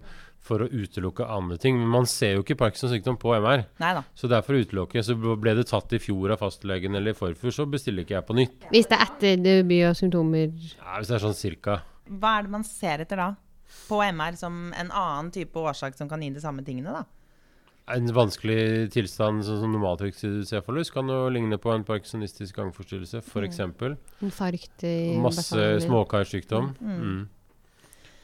for 0.47 0.63
å 0.63 0.69
utelukke 0.71 1.27
andre 1.27 1.57
ting. 1.61 1.77
Men 1.79 1.91
man 1.91 2.07
ser 2.09 2.37
jo 2.37 2.45
ikke 2.45 2.57
Parkinsons 2.59 2.93
sykdom 2.95 3.19
på 3.19 3.33
MR. 3.35 3.65
Neida. 3.81 4.03
Så 4.17 4.29
derfor 4.31 4.59
utelukke. 4.61 5.03
Så 5.05 5.17
ble 5.17 5.55
det 5.57 5.67
tatt 5.71 5.93
i 5.95 6.01
fjor 6.01 6.33
av 6.35 6.41
fastlegen 6.43 6.97
eller 6.97 7.15
i 7.15 7.17
forfjor, 7.17 7.53
så 7.53 7.67
bestiller 7.69 8.05
ikke 8.05 8.17
jeg 8.17 8.27
på 8.27 8.37
nytt. 8.37 8.69
Hvis 8.73 8.89
det 8.89 8.99
er 8.99 9.05
etter 9.07 9.43
debut 9.43 9.83
og 9.89 9.99
symptomer? 9.99 10.55
Ja, 10.77 10.97
hvis 10.97 11.11
det 11.11 11.19
er 11.19 11.25
sånn 11.27 11.37
cirka. 11.37 11.81
Hva 12.07 12.37
er 12.37 12.47
det 12.47 12.55
man 12.55 12.65
ser 12.67 13.03
etter 13.03 13.19
da? 13.19 13.29
På 13.89 13.99
MR 14.05 14.39
som 14.39 14.67
en 14.71 14.91
annen 14.95 15.31
type 15.35 15.59
årsak 15.59 15.97
som 15.97 16.09
kan 16.09 16.23
gi 16.23 16.31
de 16.33 16.43
samme 16.43 16.63
tingene, 16.67 16.95
da? 16.95 17.05
En 17.87 18.09
vanskelig 18.11 18.89
tilstand 18.91 19.45
sånn 19.47 19.61
som 19.61 19.71
normaltrykkscefalus 19.71 20.89
kan 20.91 21.07
jo 21.07 21.21
ligne 21.31 21.55
på 21.63 21.71
en 21.71 21.85
parkinsonistisk 21.87 22.57
gangforstyrrelse, 22.59 23.21
f.eks. 23.23 23.61
Mm. 23.63 23.95
Infarkt 24.27 24.83
i 24.83 24.97
Masse 25.23 25.69
småkarsykdom. 25.85 26.73
Mm. 26.83 26.99
Mm 26.99 27.25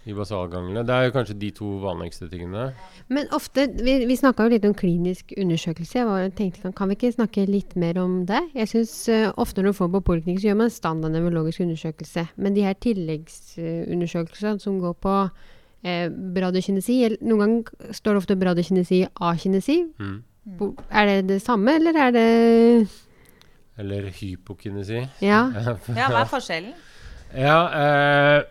i 0.05 0.13
basalganglene. 0.15 0.83
Det 0.83 0.95
er 0.95 1.05
jo 1.07 1.13
kanskje 1.15 1.35
de 1.39 1.49
to 1.55 1.69
vanligste 1.83 2.27
tingene. 2.31 2.71
Men 3.07 3.29
ofte, 3.35 3.67
Vi, 3.83 3.95
vi 4.09 4.17
snakka 4.19 4.43
jo 4.45 4.53
litt 4.53 4.65
om 4.67 4.75
klinisk 4.75 5.31
undersøkelse. 5.37 6.03
Jeg 6.03 6.33
tenkte, 6.35 6.73
kan, 6.75 6.91
vi 6.91 6.97
ikke 6.97 7.13
snakke 7.15 7.45
litt 7.47 7.75
mer 7.79 7.99
om 8.01 8.25
det? 8.27 8.41
Jeg 8.53 8.71
synes 8.71 8.93
uh, 9.09 9.31
Ofte 9.39 9.63
når 9.63 9.71
du 9.71 9.79
får 9.79 9.91
på 9.95 10.03
poliklinikk, 10.09 10.41
så 10.41 10.51
gjør 10.51 10.59
man 10.59 10.73
standard 10.73 11.15
nevrologisk 11.15 11.63
undersøkelse. 11.63 12.27
Men 12.35 12.55
de 12.57 12.67
her 12.67 12.75
tilleggsundersøkelsene 12.83 14.59
som 14.59 14.79
går 14.83 14.97
på 15.03 15.15
eh, 15.83 16.07
bradykinesi 16.09 16.99
Noen 17.21 17.41
ganger 17.41 17.95
står 17.95 18.13
det 18.13 18.23
ofte 18.23 18.39
bradykinesi 18.39 19.03
akinesi. 19.15 19.79
Mm. 19.99 20.21
Er 20.91 21.07
det 21.07 21.19
det 21.29 21.41
samme, 21.41 21.77
eller 21.79 21.99
er 22.07 22.11
det 22.11 22.87
Eller 23.79 24.09
hypokinesi. 24.11 24.99
Ja. 25.21 25.47
ja, 25.99 26.09
hva 26.11 26.25
er 26.25 26.29
forskjellen? 26.29 26.73
Ja, 27.33 27.59
eh, 27.73 28.43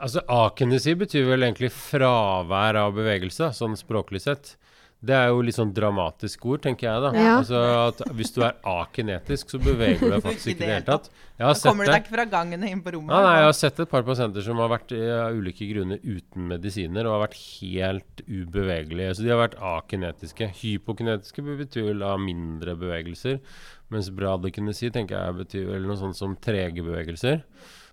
altså 0.00 0.22
Akinesi 0.28 0.94
betyr 0.98 1.26
vel 1.30 1.46
egentlig 1.46 1.72
fravær 1.74 2.78
av 2.86 2.94
bevegelse, 2.96 3.52
sånn 3.56 3.76
språklig 3.78 4.22
sett. 4.24 4.56
Det 5.06 5.12
er 5.12 5.26
jo 5.28 5.42
litt 5.44 5.54
sånn 5.54 5.74
dramatisk 5.76 6.46
ord, 6.48 6.62
tenker 6.64 6.86
jeg. 6.88 7.02
da. 7.04 7.10
Ja. 7.20 7.34
Altså 7.42 7.58
at 7.82 8.00
Hvis 8.16 8.32
du 8.32 8.40
er 8.46 8.56
akinetisk, 8.66 9.52
så 9.52 9.60
beveger 9.60 10.00
du 10.00 10.14
deg 10.14 10.24
faktisk 10.24 10.54
ikke 10.54 10.64
i 10.64 10.64
det 10.64 10.72
hele 10.72 10.86
tatt. 10.88 11.10
da 11.36 11.52
kommer 11.60 11.84
du 11.84 11.92
deg 11.92 12.00
ikke 12.00 12.14
fra 12.14 12.24
gangen 12.32 12.64
inn 12.64 12.80
på 12.82 12.94
rommet. 12.96 13.12
Ja, 13.12 13.20
nei, 13.26 13.36
Jeg 13.36 13.46
har 13.46 13.56
sett 13.60 13.80
et 13.84 13.92
par 13.92 14.06
pasienter 14.08 14.42
som 14.46 14.62
har 14.62 14.72
vært 14.72 14.96
av 14.96 15.36
ulike 15.36 15.68
grunner 15.68 16.00
uten 16.00 16.48
medisiner 16.48 17.06
og 17.06 17.18
har 17.18 17.24
vært 17.26 17.38
helt 17.44 18.24
ubevegelige. 18.24 19.14
Så 19.14 19.26
de 19.26 19.34
har 19.34 19.42
vært 19.44 19.60
akinetiske. 19.76 20.50
Hypokinetiske 20.62 21.44
betyr 21.44 21.90
vel 21.92 22.06
av 22.08 22.18
mindre 22.24 22.74
bevegelser. 22.80 23.42
Mens 23.92 24.08
bradykinesi 24.10 24.90
tenker 24.90 25.20
jeg 25.20 25.40
betyr 25.44 25.68
vel 25.76 25.86
noe 25.86 26.00
sånt 26.00 26.18
som 26.18 26.34
trege 26.40 26.82
bevegelser. 26.82 27.44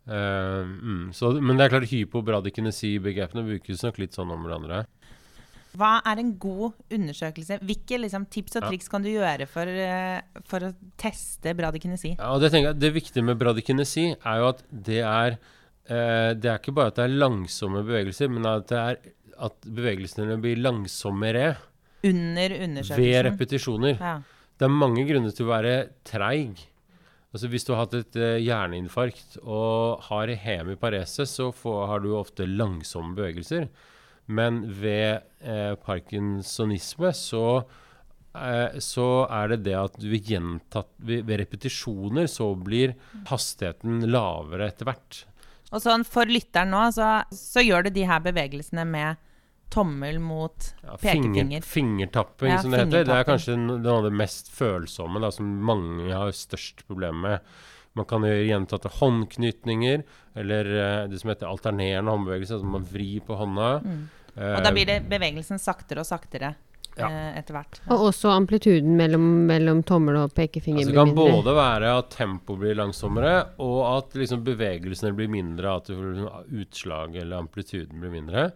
Uh, 0.03 0.67
mm, 0.67 1.03
så, 1.15 1.31
men 1.39 1.55
det 1.55 1.65
er 1.65 1.73
klart 1.77 1.87
hypobradikinesi-begrepene 1.87 3.45
brukes 3.47 3.85
nok 3.85 4.01
litt 4.01 4.17
sånn 4.17 4.33
om 4.35 4.43
hverandre. 4.43 4.83
Hva 5.79 5.95
er 6.05 6.19
en 6.21 6.33
god 6.37 6.75
undersøkelse? 6.93 7.57
Hvilke 7.65 7.97
liksom, 8.03 8.27
tips 8.33 8.59
og 8.59 8.67
triks 8.67 8.89
ja. 8.89 8.93
kan 8.93 9.05
du 9.05 9.09
gjøre 9.09 9.47
for, 9.49 9.69
uh, 9.69 10.41
for 10.49 10.67
å 10.67 10.73
teste 11.01 11.55
bradykinesi? 11.57 12.13
Ja, 12.19 12.35
det, 12.41 12.51
det, 12.81 12.93
viktige 12.93 13.25
med 13.25 13.39
bradykinesi 13.41 14.11
er 14.13 14.41
jo 14.43 14.51
at 14.51 14.61
det 14.69 15.01
er 15.01 15.37
uh, 15.39 16.31
Det 16.37 16.51
er 16.51 16.59
ikke 16.59 16.75
bare 16.75 16.93
at 16.93 16.99
det 16.99 17.07
er 17.07 17.17
langsomme 17.23 17.81
bevegelser, 17.87 18.29
men 18.33 18.45
at, 18.49 18.67
det 18.69 18.83
er, 18.83 18.99
at 19.49 19.65
bevegelsene 19.65 20.37
blir 20.43 20.61
langsommere 20.61 21.55
under 22.03 22.59
undersøkelsen. 22.59 22.99
Ved 22.99 23.25
repetisjoner. 23.29 23.97
Ja. 23.97 24.17
Det 24.59 24.67
er 24.67 24.75
mange 24.75 25.07
grunner 25.07 25.33
til 25.33 25.47
å 25.47 25.53
være 25.55 25.75
treig. 26.05 26.59
Altså 27.33 27.49
Hvis 27.49 27.65
du 27.65 27.73
har 27.73 27.87
hatt 27.87 27.95
et 27.97 28.17
hjerneinfarkt 28.45 29.39
og 29.41 30.03
har 30.05 30.29
hemiparese, 30.37 31.25
så 31.25 31.49
får, 31.49 31.79
har 31.89 32.03
du 32.03 32.11
ofte 32.13 32.45
langsomme 32.45 33.17
bevegelser. 33.17 33.65
Men 34.25 34.61
ved 34.79 35.23
eh, 35.41 35.73
parkinsonisme 35.83 37.11
så, 37.17 37.45
eh, 38.37 38.79
så, 38.79 39.07
er 39.27 39.51
det 39.51 39.63
det 39.67 39.75
at 39.79 39.99
du 39.99 40.13
gjentatt, 40.13 40.91
ved, 40.97 41.25
ved 41.27 41.41
repetisjoner 41.43 42.29
så 42.31 42.53
blir 42.55 42.95
hastigheten 43.29 44.05
lavere 44.07 44.69
etter 44.71 44.87
hvert. 44.87 45.23
Og 45.73 45.81
sånn 45.81 46.05
For 46.07 46.29
lytteren 46.29 46.71
nå, 46.71 46.85
så, 46.95 47.25
så 47.33 47.63
gjør 47.65 47.87
du 47.87 47.95
de 47.97 48.07
her 48.07 48.23
bevegelsene 48.23 48.85
med 48.87 49.19
tommel 49.73 50.19
mot 50.21 50.69
ja, 50.83 50.95
pekefinger. 50.95 51.43
Finger, 51.43 51.67
fingertapping, 51.67 52.53
ja, 52.53 52.61
som 52.61 52.73
det 52.73 52.83
heter. 52.85 53.05
Det 53.09 53.19
er 53.19 53.27
kanskje 53.27 53.59
noe 53.59 53.93
av 53.97 54.07
det 54.07 54.13
mest 54.23 54.51
følsomme, 54.53 55.21
da, 55.23 55.31
som 55.33 55.49
mange 55.65 56.09
har 56.13 56.33
størst 56.37 56.85
problemer 56.87 57.23
med. 57.27 57.55
Man 57.93 58.07
kan 58.09 58.25
gjøre 58.25 58.45
gjentatte 58.47 58.89
håndknytninger, 58.99 60.03
eller 60.41 60.69
uh, 60.73 60.99
det 61.09 61.19
som 61.21 61.29
heter 61.29 61.49
alternerende 61.49 62.13
håndbevegelse, 62.13 62.57
altså 62.57 62.75
man 62.79 62.85
vrir 62.89 63.21
på 63.25 63.37
hånda. 63.37 63.71
Mm. 63.85 64.03
Uh, 64.33 64.53
og 64.55 64.61
da 64.65 64.71
blir 64.73 64.89
det 64.89 65.01
bevegelsen 65.11 65.61
saktere 65.61 66.01
og 66.01 66.09
saktere. 66.09 66.55
Ja. 66.93 67.07
Uh, 67.09 67.37
etter 67.39 67.55
hvert. 67.57 67.79
Og 67.89 68.07
også 68.09 68.29
amplituden 68.33 68.97
mellom, 68.97 69.23
mellom 69.49 69.81
tommel 69.85 70.19
og 70.23 70.33
pekefinger 70.37 70.83
altså, 70.83 70.93
blir 70.93 71.07
mindre. 71.09 71.23
Det 71.23 71.31
kan 71.31 71.41
både 71.41 71.55
være 71.57 71.93
at 72.01 72.11
tempoet 72.13 72.61
blir 72.65 72.77
langsommere, 72.77 73.33
og 73.65 73.79
at 73.89 74.17
liksom, 74.21 74.43
bevegelsene 74.45 75.13
blir 75.17 75.31
mindre. 75.33 75.77
At 75.81 75.89
utslaget 75.93 77.23
eller 77.23 77.45
amplituden 77.45 78.01
blir 78.01 78.13
mindre. 78.13 78.47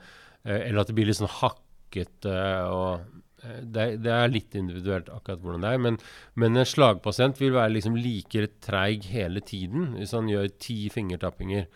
Eh, 0.47 0.69
eller 0.69 0.81
at 0.81 0.91
det 0.91 0.97
blir 0.97 1.09
litt 1.09 1.19
sånn 1.19 1.33
hakkete. 1.41 2.37
og 2.71 3.43
eh, 3.43 3.59
det, 3.63 3.87
det, 4.05 4.13
er 4.13 4.31
litt 4.31 4.55
individuelt 4.57 5.11
akkurat 5.13 5.43
hvordan 5.43 5.65
det 5.65 5.73
er. 5.73 5.83
Men, 5.83 5.99
men 6.39 6.57
en 6.57 6.67
slagpasient 6.67 7.41
vil 7.41 7.55
være 7.57 7.75
liksom 7.75 7.99
like 7.99 8.47
treig 8.63 9.09
hele 9.11 9.43
tiden 9.43 9.93
hvis 9.97 10.15
han 10.17 10.31
gjør 10.31 10.49
ti 10.63 10.79
fingertappinger. 10.93 11.67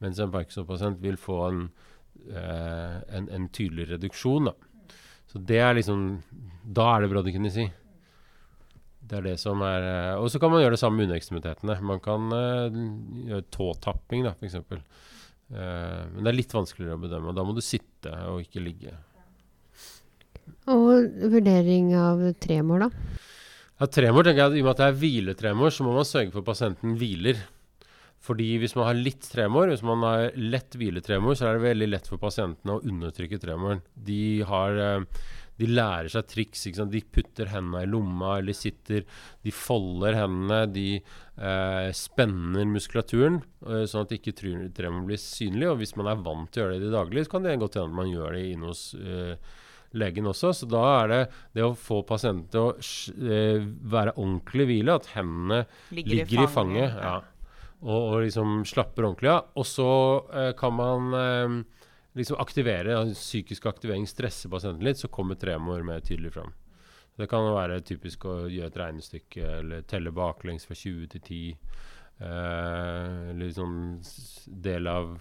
Mens 0.00 0.20
en 0.22 0.32
Parkinson-pasient 0.32 1.02
vil 1.02 1.18
få 1.20 1.42
en, 1.50 1.66
eh, 2.30 2.96
en, 3.18 3.28
en, 3.28 3.50
tydelig 3.52 3.90
reduksjon. 3.90 4.48
Da. 4.48 4.94
Så 5.30 5.42
det 5.46 5.60
er 5.62 5.76
liksom 5.76 6.22
Da 6.64 6.94
er 6.96 7.04
det 7.04 7.34
kunne 7.34 7.52
si. 7.52 7.66
Det 9.10 9.18
er 9.18 9.24
det 9.26 9.38
som 9.42 9.60
er 9.66 10.16
Og 10.22 10.30
så 10.30 10.38
kan 10.38 10.52
man 10.52 10.62
gjøre 10.62 10.76
det 10.76 10.80
samme 10.80 10.96
med 10.96 11.08
underekstremitetene. 11.08 11.76
Man 11.82 12.00
kan 12.00 12.30
gjøre 13.26 13.48
tåtapping, 13.50 14.24
da, 14.24 14.32
f.eks. 14.38 14.56
Uh, 15.50 16.06
men 16.14 16.22
det 16.22 16.32
er 16.32 16.38
litt 16.38 16.54
vanskeligere 16.54 16.98
å 16.98 17.02
bedømme. 17.02 17.34
Da 17.36 17.44
må 17.46 17.54
du 17.56 17.62
sitte 17.64 18.12
og 18.30 18.44
ikke 18.44 18.62
ligge. 18.62 18.94
Og 20.70 21.10
vurdering 21.32 21.94
av 21.98 22.22
tremor, 22.42 22.86
da? 22.86 23.18
Ja, 23.80 23.88
tremor, 23.88 24.26
tenker 24.26 24.42
jeg 24.42 24.50
at 24.50 24.58
I 24.58 24.60
og 24.60 24.66
med 24.66 24.74
at 24.74 24.82
det 24.82 24.88
er 24.90 25.00
hviletremor, 25.00 25.72
så 25.72 25.86
må 25.86 25.94
man 25.96 26.06
sørge 26.06 26.34
for 26.34 26.42
at 26.42 26.50
pasienten 26.50 26.98
hviler. 27.00 27.40
Fordi 28.20 28.50
hvis 28.60 28.74
man 28.76 28.90
har 28.90 28.98
litt 28.98 29.24
tremor, 29.32 29.70
hvis 29.72 29.84
man 29.86 30.04
har 30.04 30.26
lett 30.36 30.76
hviletremor, 30.76 31.38
så 31.38 31.48
er 31.48 31.56
det 31.56 31.70
veldig 31.70 31.88
lett 31.88 32.10
for 32.10 32.20
pasientene 32.20 32.76
å 32.76 32.82
undertrykke 32.84 33.40
tremoren. 33.40 33.80
De 33.96 34.42
har 34.44 34.76
uh, 34.76 35.22
de 35.60 35.68
lærer 35.68 36.08
seg 36.12 36.28
triks. 36.30 36.64
De 36.90 37.02
putter 37.12 37.50
hendene 37.52 37.84
i 37.84 37.90
lomma 37.90 38.38
eller 38.40 38.56
sitter 38.56 39.04
De 39.44 39.52
folder 39.54 40.16
hendene, 40.16 40.62
de 40.72 40.88
eh, 40.96 41.88
spenner 41.96 42.68
muskulaturen, 42.70 43.40
eh, 43.66 43.86
sånn 43.90 44.06
at 44.06 44.14
ikke 44.16 44.36
tremoren 44.36 45.08
blir 45.08 45.20
synlig. 45.20 45.68
Og 45.70 45.80
hvis 45.82 45.96
man 46.00 46.10
er 46.12 46.22
vant 46.24 46.50
til 46.50 46.62
å 46.62 46.66
gjøre 46.66 46.76
det 46.76 46.82
i 46.82 46.86
det 46.86 46.94
daglige, 46.96 47.26
så 47.26 47.34
kan 47.34 47.48
det 47.48 47.58
godt 47.60 47.80
hende 47.80 47.92
at 47.92 47.98
man 48.02 48.12
gjør 48.12 48.36
det 48.36 48.44
inne 48.52 48.70
hos 48.70 48.84
eh, 48.96 49.58
legen 50.00 50.30
også. 50.30 50.52
Så 50.56 50.70
da 50.70 50.84
er 51.00 51.12
det 51.12 51.20
det 51.58 51.66
å 51.66 51.74
få 51.78 52.00
pasienten 52.08 52.48
til 52.52 52.70
å 52.70 53.34
eh, 53.40 53.66
være 53.96 54.16
ordentlig 54.16 54.68
hvile, 54.70 54.96
at 54.96 55.10
hendene 55.16 55.64
ligger, 55.90 56.22
ligger 56.22 56.46
i 56.46 56.48
fanget. 56.54 56.96
Ja. 56.96 57.18
Og, 57.80 57.98
og, 57.98 58.16
liksom 58.26 58.62
slapper 58.68 59.08
ordentlig 59.08 59.32
av. 59.32 59.52
Og 59.60 59.68
så 59.68 59.90
eh, 60.36 60.50
kan 60.56 60.76
man 60.76 61.64
liksom 62.18 62.40
aktivere, 62.42 62.96
psykisk 63.14 63.66
aktivering 63.70 64.06
stresser 64.08 64.50
pasienten 64.50 64.84
litt, 64.86 64.98
så 64.98 65.10
kommer 65.12 65.38
tremor 65.38 65.84
mer 65.86 66.02
tydelig 66.04 66.34
fram. 66.34 66.52
Det 67.20 67.28
kan 67.28 67.44
være 67.52 67.82
typisk 67.84 68.24
å 68.24 68.34
gjøre 68.48 68.70
et 68.70 68.78
regnestykke 68.80 69.48
eller 69.60 69.86
telle 69.88 70.12
baklengs 70.14 70.64
fra 70.66 70.76
20 70.78 71.10
til 71.14 71.24
10. 71.26 71.80
Eh, 72.20 73.30
eller 73.32 73.52
sånn 73.56 73.78
del 74.64 74.88
av 74.88 75.12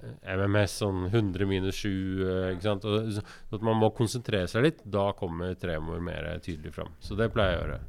eh, 0.00 0.32
MMS 0.36 0.78
sånn 0.82 1.04
100 1.08 1.48
minus 1.50 1.82
7. 1.84 1.90
Eh, 1.90 2.48
ikke 2.54 2.66
sant? 2.66 2.86
Og, 2.88 3.12
så, 3.18 3.24
at 3.54 3.66
man 3.66 3.78
må 3.78 3.92
konsentrere 3.94 4.50
seg 4.50 4.66
litt. 4.66 4.82
Da 4.82 5.12
kommer 5.18 5.54
tremor 5.60 6.02
mer 6.02 6.32
tydelig 6.42 6.74
fram. 6.74 6.94
Så 6.98 7.18
det 7.18 7.30
pleier 7.34 7.54
jeg 7.54 7.62
å 7.62 7.66
gjøre. 7.66 7.82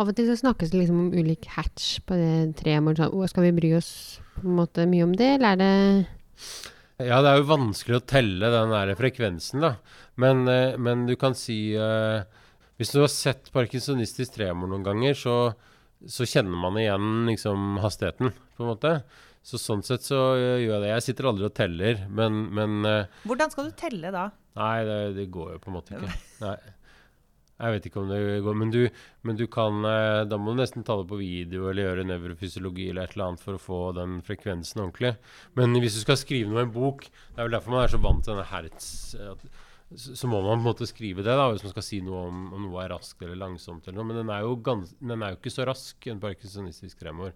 Av 0.00 0.08
og 0.08 0.16
til 0.16 0.30
så 0.30 0.38
snakkes 0.40 0.70
det 0.72 0.78
liksom 0.80 1.00
om 1.02 1.12
ulik 1.12 1.50
hatch 1.52 1.98
på 2.08 2.16
det 2.16 2.54
tremor. 2.62 2.96
Sånn, 2.96 3.28
skal 3.28 3.50
vi 3.50 3.56
bry 3.58 3.74
oss 3.76 3.92
på 4.38 4.46
en 4.46 4.56
måte 4.62 4.88
mye 4.88 5.04
om 5.04 5.12
det, 5.16 5.34
eller 5.36 5.52
er 5.52 5.60
det 5.60 6.70
ja, 7.00 7.18
det 7.24 7.30
er 7.30 7.40
jo 7.40 7.48
vanskelig 7.48 7.98
å 7.98 8.04
telle 8.04 8.50
den 8.52 8.72
der 8.74 8.92
frekvensen, 8.98 9.64
da. 9.64 9.72
Men, 10.20 10.44
eh, 10.50 10.76
men 10.76 11.06
du 11.08 11.14
kan 11.16 11.32
si 11.38 11.72
uh, 11.72 12.20
Hvis 12.76 12.92
du 12.92 13.00
har 13.00 13.08
sett 13.12 13.48
parkinsonistisk 13.54 14.34
tremor 14.36 14.68
noen 14.68 14.84
ganger, 14.84 15.16
så, 15.16 15.36
så, 16.04 16.26
kjenner 16.28 16.58
man 16.58 16.76
igjen 16.80 17.26
liksom 17.30 17.80
hastigheten, 17.82 18.32
på 18.56 18.64
en 18.64 18.72
måte. 18.74 18.94
Så 19.42 19.58
sånn 19.58 19.82
sett 19.86 20.04
så 20.06 20.20
uh, 20.36 20.60
gjør 20.60 20.76
jeg 20.76 20.84
det. 20.84 20.92
Jeg 20.92 21.06
sitter 21.08 21.30
aldri 21.30 21.48
og 21.48 21.56
teller, 21.56 22.04
men, 22.10 22.44
men 22.52 22.86
Hvordan 23.24 23.54
skal 23.54 23.70
du 23.70 23.74
telle 23.78 24.12
da? 24.14 24.28
Nei, 24.60 24.76
det, 24.88 25.00
det 25.16 25.30
går 25.32 25.56
jo 25.56 25.62
på 25.62 25.72
en 25.72 25.78
måte 25.78 25.96
ikke. 25.96 26.16
Nei. 26.44 26.58
Jeg 27.60 27.74
vet 27.76 27.84
ikke 27.86 28.00
om 28.00 28.08
det 28.10 28.20
går, 28.42 28.56
men 28.58 28.70
du, 28.74 28.80
men 29.22 29.36
du, 29.38 29.44
kan 29.52 29.84
eh, 29.86 30.22
Da 30.26 30.38
må 30.40 30.54
du 30.54 30.62
nesten 30.62 30.86
ta 30.86 30.96
det 30.98 31.08
på 31.10 31.20
video 31.20 31.68
eller 31.70 31.86
gjøre 31.86 32.06
nevrofysiologi 32.08 32.88
eller 32.90 33.06
et 33.06 33.16
eller 33.16 33.32
annet 33.32 33.44
for 33.44 33.58
å 33.58 33.62
få 33.62 33.82
den 33.98 34.16
frekvensen 34.26 34.82
ordentlig. 34.82 35.12
Men 35.58 35.76
hvis 35.78 35.98
du 35.98 36.02
skal 36.02 36.18
skrive 36.18 36.50
noe 36.50 36.64
i 36.64 36.66
en 36.66 36.74
bok 36.74 37.04
Det 37.06 37.36
er 37.36 37.46
vel 37.46 37.54
derfor 37.58 37.76
man 37.76 37.84
er 37.84 37.92
så 37.92 38.02
vant 38.02 38.24
til 38.24 38.34
denne 38.34 38.48
hertz 38.50 38.88
at, 39.20 39.46
så 39.92 40.28
må 40.28 40.40
man 40.40 40.56
på 40.56 40.60
en 40.60 40.68
måte 40.70 40.88
skrive 40.88 41.24
det 41.24 41.34
da, 41.36 41.48
hvis 41.52 41.64
man 41.66 41.72
skal 41.74 41.84
si 41.84 41.98
noe 42.04 42.26
om, 42.30 42.44
om 42.56 42.62
noe 42.66 42.84
er 42.84 42.94
raskt 42.94 43.22
eller 43.22 43.38
langsomt. 43.38 43.86
eller 43.86 43.98
noe, 44.00 44.08
Men 44.08 44.22
den 44.22 44.30
er 44.32 44.44
jo, 44.46 44.54
gans, 44.64 44.94
den 45.00 45.22
er 45.22 45.34
jo 45.34 45.40
ikke 45.40 45.52
så 45.52 45.66
rask, 45.68 46.06
en 46.08 46.22
parkinsonistisk 46.22 47.02
tremor. 47.02 47.34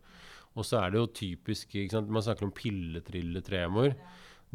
Og 0.56 0.64
så 0.64 0.80
er 0.80 0.94
det 0.94 1.02
jo 1.02 1.10
typisk? 1.12 1.74
Man 1.98 2.24
snakker 2.24 2.46
om 2.46 2.54
pilletrille-tremor. 2.56 3.92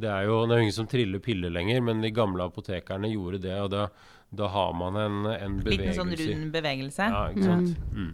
Det 0.02 0.10
er 0.10 0.26
jo 0.26 0.40
det 0.48 0.56
er 0.56 0.64
ingen 0.64 0.80
som 0.80 0.90
triller 0.90 1.22
piller 1.22 1.54
lenger, 1.54 1.82
men 1.86 2.02
de 2.02 2.14
gamle 2.16 2.48
apotekerne 2.48 3.12
gjorde 3.12 3.44
det. 3.44 3.58
og 3.60 3.70
da 3.74 3.88
da 4.32 4.48
har 4.48 4.74
man 4.74 4.96
en, 4.96 5.24
en 5.28 5.56
bevegelse. 5.60 5.82
Liten 5.82 5.98
sånn 5.98 6.14
rund 6.20 6.52
bevegelse? 6.56 7.08
Ja, 7.12 7.24
ikke 7.34 7.48
sant. 7.48 7.74
Mm. 7.92 8.04
Mm. 8.04 8.12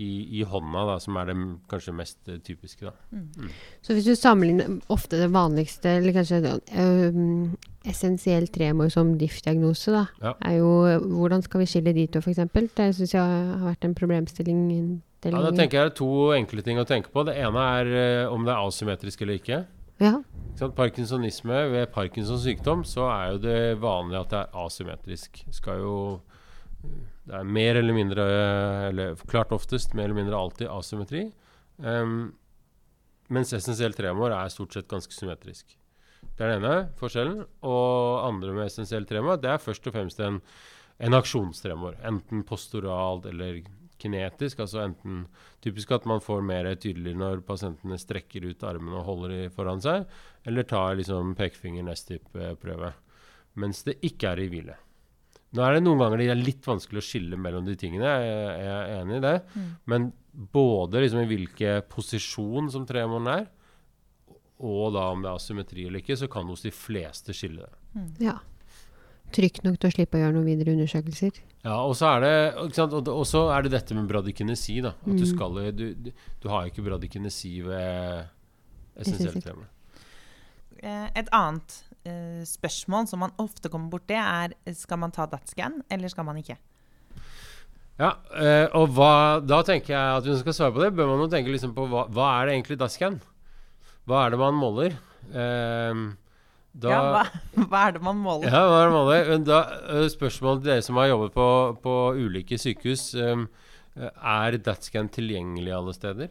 I, 0.00 0.08
I, 0.38 0.42
hånda, 0.48 0.84
da, 0.86 0.94
som 1.02 1.16
er 1.20 1.28
det 1.28 1.34
kanskje 1.68 1.92
mest 1.94 2.30
uh, 2.30 2.38
typiske. 2.42 2.86
Da. 2.86 2.92
Mm. 3.12 3.26
mm. 3.36 3.50
Så 3.84 3.94
hvis 3.94 4.06
du 4.08 4.14
sammenligner 4.16 4.78
ofte 4.90 5.18
det 5.20 5.28
vanligste, 5.34 5.96
eller 5.98 6.14
kanskje 6.16 6.40
uh, 6.46 7.20
essensiell 7.90 8.48
tremor 8.54 8.90
som 8.92 9.12
DIF-diagnose, 9.20 9.94
da, 9.94 10.06
ja. 10.22 10.34
er 10.48 10.58
jo 10.58 10.72
hvordan 11.20 11.44
skal 11.46 11.62
vi 11.62 11.68
skille 11.70 11.94
de 11.94 12.06
to, 12.10 12.22
f.eks.? 12.22 12.42
Det 12.54 12.88
syns 12.96 13.14
jeg 13.14 13.22
har 13.22 13.66
vært 13.66 13.86
en 13.86 13.98
problemstilling. 13.98 14.64
Ja, 15.20 15.36
da 15.36 15.52
tenker 15.52 15.82
jeg 15.82 15.90
det 15.90 15.92
er 15.92 15.98
to 16.00 16.12
enkle 16.32 16.64
ting 16.64 16.80
å 16.80 16.88
tenke 16.88 17.12
på. 17.12 17.26
Det 17.28 17.36
ene 17.36 17.66
er 17.76 17.92
uh, 17.92 18.32
om 18.34 18.46
det 18.48 18.56
er 18.56 18.62
asymmetrisk 18.64 19.26
eller 19.26 19.42
ikke. 19.42 19.64
Ja. 20.00 20.16
Parkinsonisme 20.76 21.56
ved 21.72 21.90
Parkinsons 21.94 22.42
sykdom 22.44 22.82
så 22.88 23.06
er 23.12 23.34
jo 23.34 23.40
det 23.44 23.60
vanlig 23.80 24.18
at 24.18 24.32
det 24.32 24.40
er 24.40 24.58
asymmetrisk. 24.64 25.42
Skal 25.52 25.84
jo 25.84 25.96
Det 26.80 27.36
er 27.36 27.44
mer 27.44 27.76
eller 27.76 27.94
mindre, 27.94 28.24
eller 28.88 29.14
klart 29.28 29.52
oftest, 29.52 29.92
mer 29.94 30.08
eller 30.08 30.16
mindre 30.16 30.36
alltid 30.36 30.66
asymmetri. 30.72 31.26
Um, 31.78 32.32
mens 33.28 33.52
essensiell 33.52 33.94
tremor 33.94 34.32
er 34.34 34.48
stort 34.50 34.74
sett 34.74 34.88
ganske 34.88 35.14
symmetrisk. 35.14 35.76
Det 36.36 36.42
er 36.42 36.54
den 36.54 36.64
ene 36.64 36.88
forskjellen. 36.98 37.44
Og 37.62 38.24
andre 38.24 38.56
med 38.56 38.66
essensiell 38.66 39.06
tremor, 39.06 39.36
det 39.36 39.52
er 39.52 39.62
først 39.62 39.86
og 39.86 39.94
fremst 39.94 40.20
en, 40.24 40.40
en 40.98 41.18
aksjonstremor. 41.20 42.00
Enten 42.08 42.42
posturalt 42.48 43.28
eller 43.30 43.60
kinetisk, 44.00 44.62
altså 44.64 44.82
enten 44.84 45.24
typisk 45.64 45.92
at 45.96 46.06
man 46.08 46.22
får 46.24 46.44
mer 46.46 46.68
tydelig 46.80 47.14
når 47.18 47.44
pasientene 47.46 47.98
strekker 48.00 48.48
ut 48.48 48.64
armene 48.66 48.98
og 49.00 49.06
holder 49.08 49.34
de 49.34 49.40
foran 49.54 49.82
seg, 49.84 50.06
eller 50.48 50.68
tar 50.68 50.98
liksom 50.98 51.34
pekefinger 51.38 51.86
nest-type-prøve. 51.86 52.94
Mens 53.60 53.84
det 53.86 53.98
ikke 54.06 54.32
er 54.32 54.44
i 54.44 54.48
hvile. 54.52 54.78
Nå 55.50 55.62
er 55.66 55.76
det 55.76 55.82
noen 55.82 55.98
ganger 55.98 56.20
det 56.22 56.28
er 56.30 56.38
litt 56.38 56.66
vanskelig 56.66 57.00
å 57.00 57.04
skille 57.04 57.38
mellom 57.40 57.66
de 57.66 57.74
tingene, 57.78 58.06
jeg, 58.06 58.42
jeg 58.62 58.74
er 58.74 58.92
enig 59.00 59.16
i 59.18 59.24
det. 59.24 59.36
Mm. 59.54 59.70
Men 59.90 60.10
både 60.54 61.02
liksom 61.02 61.24
i 61.24 61.30
hvilken 61.32 61.88
posisjon 61.90 62.70
som 62.70 62.86
tremoren 62.86 63.32
er, 63.32 63.48
og 64.60 64.92
da 64.94 65.06
om 65.10 65.22
det 65.24 65.30
er 65.30 65.40
asymmetri 65.40 65.86
eller 65.88 66.02
ikke, 66.02 66.18
så 66.20 66.28
kan 66.30 66.48
hos 66.52 66.62
de 66.66 66.72
fleste 66.74 67.34
skille 67.34 67.64
det. 67.64 67.78
Mm. 67.96 68.08
Ja. 68.28 68.36
Trygt 69.30 69.62
nok 69.62 69.78
til 69.78 69.90
å 69.90 69.94
slippe 69.94 70.18
å 70.18 70.22
gjøre 70.24 70.34
noen 70.34 70.48
videre 70.48 70.74
undersøkelser. 70.74 71.40
Ja, 71.62 71.76
og 71.84 71.92
så 71.98 72.08
er 72.14 72.24
det, 72.24 72.32
og 73.12 73.26
så 73.28 73.44
er 73.54 73.66
det 73.66 73.74
dette 73.76 73.96
med 73.96 74.08
bradykinesi. 74.10 74.80
da, 74.84 74.94
at 74.96 75.10
mm. 75.12 75.18
du, 75.20 75.26
skal, 75.28 75.60
du, 75.76 75.84
du, 76.10 76.48
har 76.50 76.70
ikke 76.70 76.84
bradykinesi 76.86 77.60
ved 77.66 78.24
essensielle 78.96 79.42
tremor. 79.44 79.68
Eh, 80.80 81.06
et 81.20 81.28
annet 81.36 81.76
uh, 82.08 82.40
spørsmål 82.48 83.06
som 83.10 83.20
man 83.26 83.36
ofte 83.42 83.68
kommer 83.72 83.92
borti, 83.92 84.16
er 84.16 84.56
skal 84.76 85.02
man 85.02 85.12
ta 85.12 85.28
DAT-scan, 85.28 85.82
eller 85.92 86.12
skal 86.12 86.26
man 86.26 86.40
ikke? 86.40 86.56
Ja, 88.00 88.14
uh, 88.32 88.66
og 88.80 88.96
hva, 88.96 89.12
da 89.44 89.60
tenker 89.66 89.92
jeg 89.92 90.16
at 90.16 90.24
hvis 90.24 90.40
man 90.40 90.42
skal 90.46 90.56
svare 90.56 90.74
på 90.74 90.82
det, 90.86 90.94
bør 90.96 91.12
man 91.12 91.26
jo 91.26 91.28
tenke 91.34 91.52
liksom 91.52 91.76
på 91.76 91.84
hva, 91.92 92.06
hva 92.08 92.32
er 92.38 92.48
det 92.48 92.56
egentlig 92.56 92.80
DAT-scan? 92.80 93.20
Hva 94.08 94.24
er 94.24 94.32
det 94.32 94.40
man 94.40 94.56
måler? 94.56 94.96
Uh, 95.28 96.08
da, 96.72 96.90
ja, 96.92 96.98
hva, 97.10 97.22
hva, 97.66 97.80
er 97.88 97.96
det 97.96 98.02
man 98.04 98.20
måler? 98.22 98.46
Ja, 98.50 98.60
hva 98.70 98.82
er 98.82 98.90
det 98.90 98.94
man 98.94 99.08
måler? 99.08 99.32
Da, 99.46 99.62
spørsmålet 100.12 100.62
til 100.62 100.72
dere 100.72 100.84
som 100.86 101.00
har 101.00 101.10
jobbet 101.10 101.34
på, 101.34 101.48
på 101.82 101.96
ulike 102.20 102.60
sykehus. 102.60 103.10
Um, 103.18 103.48
er 103.98 104.60
DAT-scan 104.62 105.10
tilgjengelig 105.12 105.74
alle 105.74 105.96
steder? 105.96 106.30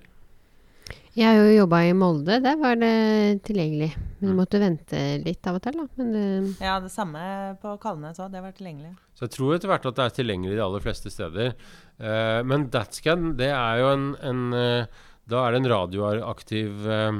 Jeg 1.17 1.25
har 1.25 1.41
jo 1.41 1.57
jobba 1.57 1.81
i 1.83 1.91
Molde. 1.97 2.37
Der 2.41 2.55
var 2.61 2.77
det 2.79 3.41
tilgjengelig. 3.43 3.89
Men 4.19 4.29
du 4.29 4.31
mm. 4.31 4.37
måtte 4.39 4.61
vente 4.61 5.01
litt 5.25 5.49
av 5.49 5.57
og 5.57 5.65
til, 5.65 5.81
da. 5.81 5.87
Men, 5.99 6.13
uh, 6.15 6.63
ja, 6.63 6.77
det 6.79 6.93
samme 6.93 7.23
på 7.59 7.75
Kalnes 7.83 8.21
òg. 8.21 8.31
Det 8.31 8.43
var 8.45 8.55
tilgjengelig. 8.55 8.93
Så 9.17 9.27
jeg 9.27 9.35
tror 9.35 9.57
etter 9.57 9.73
hvert 9.73 9.89
at 9.89 9.99
det 9.99 10.05
er 10.05 10.15
tilgjengelig 10.21 10.55
de 10.55 10.63
aller 10.63 10.85
fleste 10.85 11.11
steder. 11.11 11.51
Uh, 11.99 12.39
men 12.47 12.69
DAT-scan, 12.71 13.33
det 13.41 13.51
er 13.51 13.83
jo 13.83 13.91
en, 13.91 14.07
en 14.23 14.47
uh, 14.55 15.03
Da 15.29 15.43
er 15.43 15.53
det 15.53 15.61
en 15.65 15.71
radioaktiv 15.73 16.87
Eh, 16.87 17.19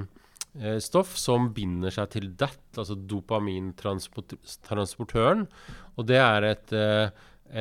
stoff 0.81 1.17
som 1.17 1.53
binder 1.53 1.89
seg 1.93 2.09
til 2.15 2.35
DAT, 2.37 2.77
altså 2.77 2.95
dopamintransportøren. 2.95 5.47
Og 5.97 6.05
det 6.09 6.17
er 6.19 6.43
et, 6.47 6.73
eh, 6.73 7.09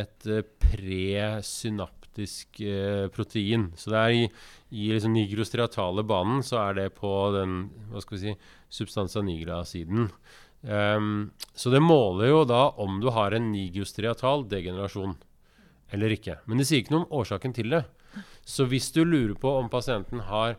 et 0.02 0.26
eh, 0.26 0.42
presynaptisk 0.62 2.48
protein. 3.14 3.72
Så 3.78 3.90
det 3.92 3.98
er 3.98 4.10
i, 4.10 4.28
i 4.72 4.90
liksom 4.90 5.12
nigrostriatale 5.14 6.02
banen 6.02 6.42
så 6.42 6.56
er 6.64 6.72
det 6.80 6.96
på 6.96 7.30
den 7.36 7.70
hva 7.92 8.00
skal 8.02 8.16
vi 8.16 8.22
si, 8.24 8.32
substansa 8.80 9.18
nigra-siden. 9.22 10.10
Um, 10.62 11.30
så 11.54 11.70
det 11.70 11.78
måler 11.78 12.26
jo 12.32 12.44
da 12.48 12.74
om 12.82 12.98
du 12.98 13.10
har 13.14 13.30
en 13.36 13.52
nigrostriatal 13.52 14.42
degenerasjon 14.50 15.14
eller 15.94 16.10
ikke. 16.16 16.34
Men 16.46 16.58
det 16.58 16.66
sier 16.68 16.80
ikke 16.82 16.94
noe 16.96 17.06
om 17.06 17.14
årsaken 17.20 17.52
til 17.56 17.68
det. 17.76 17.84
Så 18.42 18.64
hvis 18.68 18.92
du 18.92 19.04
lurer 19.04 19.34
på 19.38 19.48
om 19.60 19.68
pasienten 19.70 20.20
har 20.26 20.56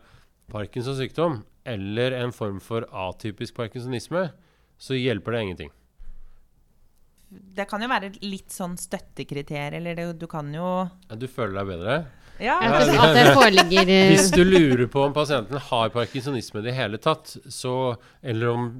Parkinsons 0.50 0.98
sykdom, 0.98 1.42
eller 1.70 2.16
en 2.20 2.32
form 2.34 2.60
for 2.64 2.86
atypisk 3.08 3.56
parkinsonisme, 3.58 4.28
så 4.80 4.96
hjelper 4.96 5.36
det 5.36 5.42
ingenting. 5.46 5.74
Det 7.30 7.66
kan 7.70 7.82
jo 7.82 7.90
være 7.90 8.10
litt 8.24 8.50
sånn 8.50 8.74
støttekriterier, 8.80 9.76
eller 9.78 9.98
det, 9.98 10.06
du 10.18 10.26
kan 10.30 10.48
jo 10.50 10.66
ja, 10.82 11.18
Du 11.18 11.28
føler 11.30 11.60
deg 11.60 11.68
bedre? 11.68 11.98
Ja, 12.40 12.56
Ja, 12.64 12.70
det, 12.80 12.96
at 12.96 13.14
det 13.14 13.24
foreligger 13.36 13.90
eh, 13.92 14.10
Hvis 14.14 14.30
du 14.32 14.40
lurer 14.42 14.86
på 14.90 15.02
om 15.04 15.12
pasienten 15.14 15.60
har 15.60 15.92
parkinsonisme 15.94 16.62
i 16.62 16.66
det 16.66 16.74
hele 16.74 16.98
tatt, 17.02 17.36
så, 17.52 17.74
eller 18.22 18.54
om 18.54 18.70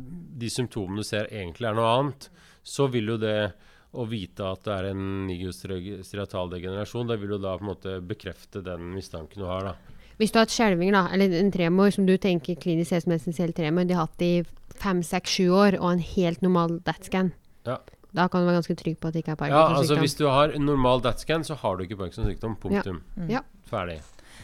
de 0.40 0.50
symptomene 0.50 1.04
du 1.04 1.06
ser 1.06 1.28
egentlig 1.28 1.68
er 1.68 1.76
noe 1.76 1.90
annet, 1.99 2.30
så 2.64 2.88
vil 2.90 3.12
jo 3.12 3.18
det 3.20 3.52
å 3.90 4.06
vite 4.06 4.47
at 4.47 4.64
det 4.64 4.75
er 4.75 4.90
en 4.92 5.04
nigiostriatal 5.28 6.50
degenerasjon, 6.52 7.09
det 7.11 7.18
vil 7.20 7.35
jo 7.37 7.40
da 7.42 7.56
på 7.59 7.66
en 7.66 7.70
måte 7.73 7.97
bekrefte 8.06 8.62
den 8.64 8.92
mistanken 8.94 9.42
du 9.42 9.49
har. 9.50 9.73
da. 9.73 10.00
Hvis 10.21 10.33
du 10.35 10.37
har 10.37 10.45
hatt 10.45 10.53
skjelving, 10.53 10.93
da, 10.93 11.07
eller 11.15 11.33
en 11.41 11.50
tremor 11.55 11.91
som 11.95 12.05
du 12.05 12.12
tenker 12.21 12.59
klinisk 12.61 12.93
sett 12.93 13.07
som 13.07 13.15
essensiell 13.17 13.55
tremor, 13.57 13.87
de 13.89 13.97
har 13.97 14.05
hatt 14.05 14.21
i 14.27 14.45
fem, 14.81 15.00
seks, 15.05 15.33
sju 15.39 15.49
år, 15.57 15.79
og 15.81 15.95
en 15.95 16.05
helt 16.05 16.43
normal 16.45 16.79
DAT-scan, 16.85 17.33
Ja. 17.67 17.79
da 18.12 18.29
kan 18.29 18.43
du 18.45 18.50
være 18.50 18.61
ganske 18.61 18.77
trygg 18.77 18.99
på 19.00 19.09
at 19.09 19.15
det 19.17 19.25
ikke 19.25 19.37
er 19.41 19.49
Ja, 19.49 19.67
altså. 19.75 19.97
Hvis 19.97 20.17
du 20.19 20.27
har 20.29 20.50
en 20.53 20.67
normal 20.67 21.00
DAT-scan, 21.00 21.41
så 21.45 21.57
har 21.57 21.77
du 21.77 21.85
ikke 21.85 21.97
Parkinsons 21.97 22.29
sykdom. 22.29 22.57
Punktum. 22.61 23.00
Ja. 23.29 23.41
Ferdig. 23.71 24.00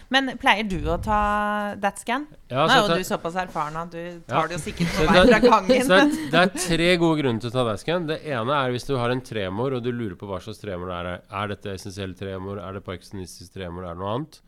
Men 0.08 0.30
pleier 0.38 0.68
du 0.68 0.78
å 0.86 0.96
ta 1.02 1.74
DAT-scan? 1.82 2.26
Ja, 2.50 2.66
Nå 2.66 2.72
er 2.72 2.88
jo 2.88 2.96
du 2.96 3.04
såpass 3.04 3.34
erfaren 3.34 3.76
at 3.76 3.90
du 3.90 3.98
Ja. 3.98 4.20
tar 4.28 4.48
det 4.48 4.56
jo 4.58 4.70
sikkert 4.70 4.88
på 4.94 5.06
vei 5.12 5.26
fra 5.26 5.40
gangen. 5.40 5.82
så 5.82 5.88
det, 5.88 5.98
er, 5.98 6.30
det 6.30 6.40
er 6.40 6.68
tre 6.68 6.96
gode 6.96 7.20
grunner 7.22 7.40
til 7.40 7.50
å 7.50 7.52
ta 7.52 7.64
DAT-scan. 7.64 8.06
Det 8.06 8.20
ene 8.24 8.52
er 8.54 8.70
hvis 8.70 8.86
du 8.86 8.96
har 8.96 9.10
en 9.10 9.20
tremor 9.20 9.74
og 9.74 9.82
du 9.82 9.90
lurer 9.92 10.16
på 10.16 10.28
hva 10.30 10.38
slags 10.40 10.60
tremor 10.62 10.86
det 10.88 10.96
er. 11.02 11.20
Er 11.32 11.48
dette 11.48 11.74
essensiell 11.74 12.14
tremor? 12.14 12.60
Er 12.62 12.72
det 12.78 12.84
parkinsonistisk 12.84 13.52
tremor? 13.58 13.84
Er 13.84 13.94
det 13.94 13.98
noe 13.98 14.14
annet? 14.14 14.40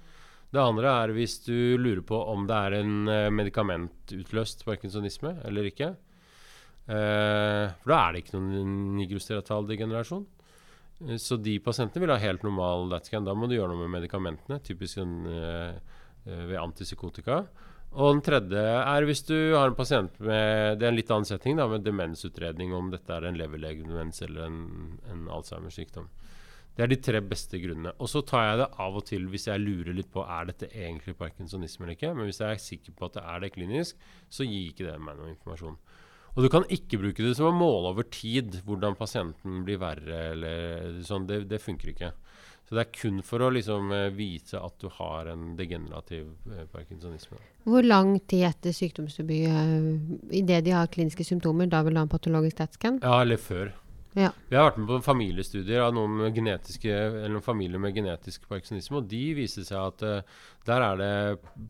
Det 0.49 0.61
andre 0.63 0.93
er 1.03 1.13
hvis 1.13 1.39
du 1.45 1.77
lurer 1.77 2.01
på 2.09 2.19
om 2.33 2.47
det 2.49 2.57
er 2.57 2.77
en 2.79 3.09
eh, 3.13 3.29
medikamentutløst 3.35 4.65
parkinsonisme 4.65 5.35
eller 5.45 5.69
ikke. 5.69 5.91
Eh, 6.89 7.65
for 7.83 7.93
da 7.93 7.99
er 8.01 8.15
det 8.15 8.23
ikke 8.25 8.39
noen 8.39 8.75
nigrostriatal 8.97 9.69
degenerasjon. 9.69 10.25
Eh, 11.05 11.19
Så 11.21 11.37
de 11.37 11.59
pasientene 11.61 12.07
vil 12.07 12.15
ha 12.15 12.21
helt 12.23 12.47
normal 12.47 12.89
DAT-scan. 12.95 13.29
Da 13.29 13.37
må 13.37 13.49
du 13.49 13.59
gjøre 13.59 13.75
noe 13.75 13.85
med 13.85 13.99
medikamentene, 14.01 14.61
typisk 14.65 15.03
ved 16.29 16.57
antipsykotika. 16.61 17.43
Og 17.97 18.11
den 18.13 18.25
tredje 18.25 18.61
er 18.61 19.05
hvis 19.09 19.23
du 19.25 19.55
har 19.55 19.71
en 19.71 19.77
pasient 19.77 20.19
med 20.21 20.77
Det 20.77 20.85
er 20.85 20.91
en 20.91 20.99
litt 20.99 21.13
annen 21.13 21.29
setting, 21.29 21.57
da, 21.57 21.65
med 21.71 21.87
demensutredning 21.87 22.75
om 22.77 22.91
dette 22.93 23.15
er 23.15 23.25
en 23.25 23.39
leverlegemens 23.39 24.21
eller 24.27 24.45
en, 24.45 24.59
en 25.09 25.29
Alzheimers 25.33 25.79
sykdom. 25.81 26.09
Det 26.79 26.85
er 26.85 26.91
de 26.93 27.01
tre 27.03 27.19
beste 27.27 27.59
grunnene. 27.59 27.91
Og 27.99 28.07
så 28.07 28.21
tar 28.23 28.45
jeg 28.47 28.59
det 28.61 28.69
av 28.85 28.97
og 29.01 29.03
til 29.09 29.25
hvis 29.33 29.49
jeg 29.49 29.63
lurer 29.65 29.97
litt 29.99 30.13
på 30.15 30.23
er 30.23 30.47
dette 30.47 30.69
egentlig 30.71 31.17
parkinsonisme 31.19 31.83
eller 31.83 31.97
ikke. 31.97 32.13
Men 32.15 32.29
hvis 32.29 32.39
jeg 32.39 32.55
er 32.55 32.63
sikker 32.63 32.95
på 32.95 33.09
at 33.09 33.17
det 33.17 33.25
er 33.27 33.41
det 33.43 33.51
klinisk, 33.57 34.05
så 34.31 34.47
gir 34.47 34.69
ikke 34.69 34.87
det 34.87 34.95
meg 35.03 35.19
noe 35.19 35.33
informasjon. 35.33 35.75
Og 36.37 36.45
du 36.45 36.49
kan 36.53 36.69
ikke 36.71 37.01
bruke 37.03 37.25
det 37.27 37.35
som 37.35 37.49
å 37.49 37.57
måle 37.57 37.91
over 37.91 38.07
tid 38.15 38.61
hvordan 38.63 38.95
pasienten 38.95 39.65
blir 39.67 39.81
verre 39.83 40.21
eller 40.37 41.01
sånn. 41.03 41.27
Det, 41.27 41.41
det 41.51 41.59
funker 41.65 41.91
ikke. 41.91 42.13
Så 42.69 42.77
det 42.77 42.85
er 42.85 42.93
kun 42.93 43.19
for 43.25 43.43
å 43.43 43.49
liksom 43.57 43.91
eh, 43.97 44.11
vise 44.15 44.61
at 44.61 44.75
du 44.79 44.87
har 45.01 45.33
en 45.33 45.55
degenerativ 45.59 46.29
eh, 46.53 46.67
parkinsonisme. 46.71 47.41
Hvor 47.67 47.83
lang 47.83 48.15
tid 48.29 48.45
etter 48.53 48.77
sykdomsdebut, 48.77 49.49
uh, 49.51 50.31
idet 50.37 50.61
de 50.67 50.77
har 50.77 50.91
kliniske 50.93 51.25
symptomer, 51.25 51.67
da 51.73 51.81
vil 51.83 51.97
du 51.97 52.03
ha 52.03 52.07
en 52.07 52.13
patologisk 52.13 52.61
DAT-scan? 52.61 53.01
Ja, 53.03 53.23
eller 53.25 53.41
før. 53.41 53.73
Ja. 54.19 54.33
Vi 54.51 54.57
har 54.59 54.67
vært 54.67 54.81
med 54.83 54.89
på 54.91 54.99
familiestudier 55.07 55.85
av 55.85 55.93
noen, 55.95 56.19
noen 56.19 57.45
familier 57.45 57.83
med 57.83 57.95
genetisk 57.95 58.49
parkinsonisme, 58.51 58.99
og 58.99 59.11
de 59.11 59.23
viser 59.39 59.67
seg 59.69 59.79
at 59.79 60.03
uh, 60.03 60.39
der 60.67 60.85
er 60.85 60.99
det 60.99 61.13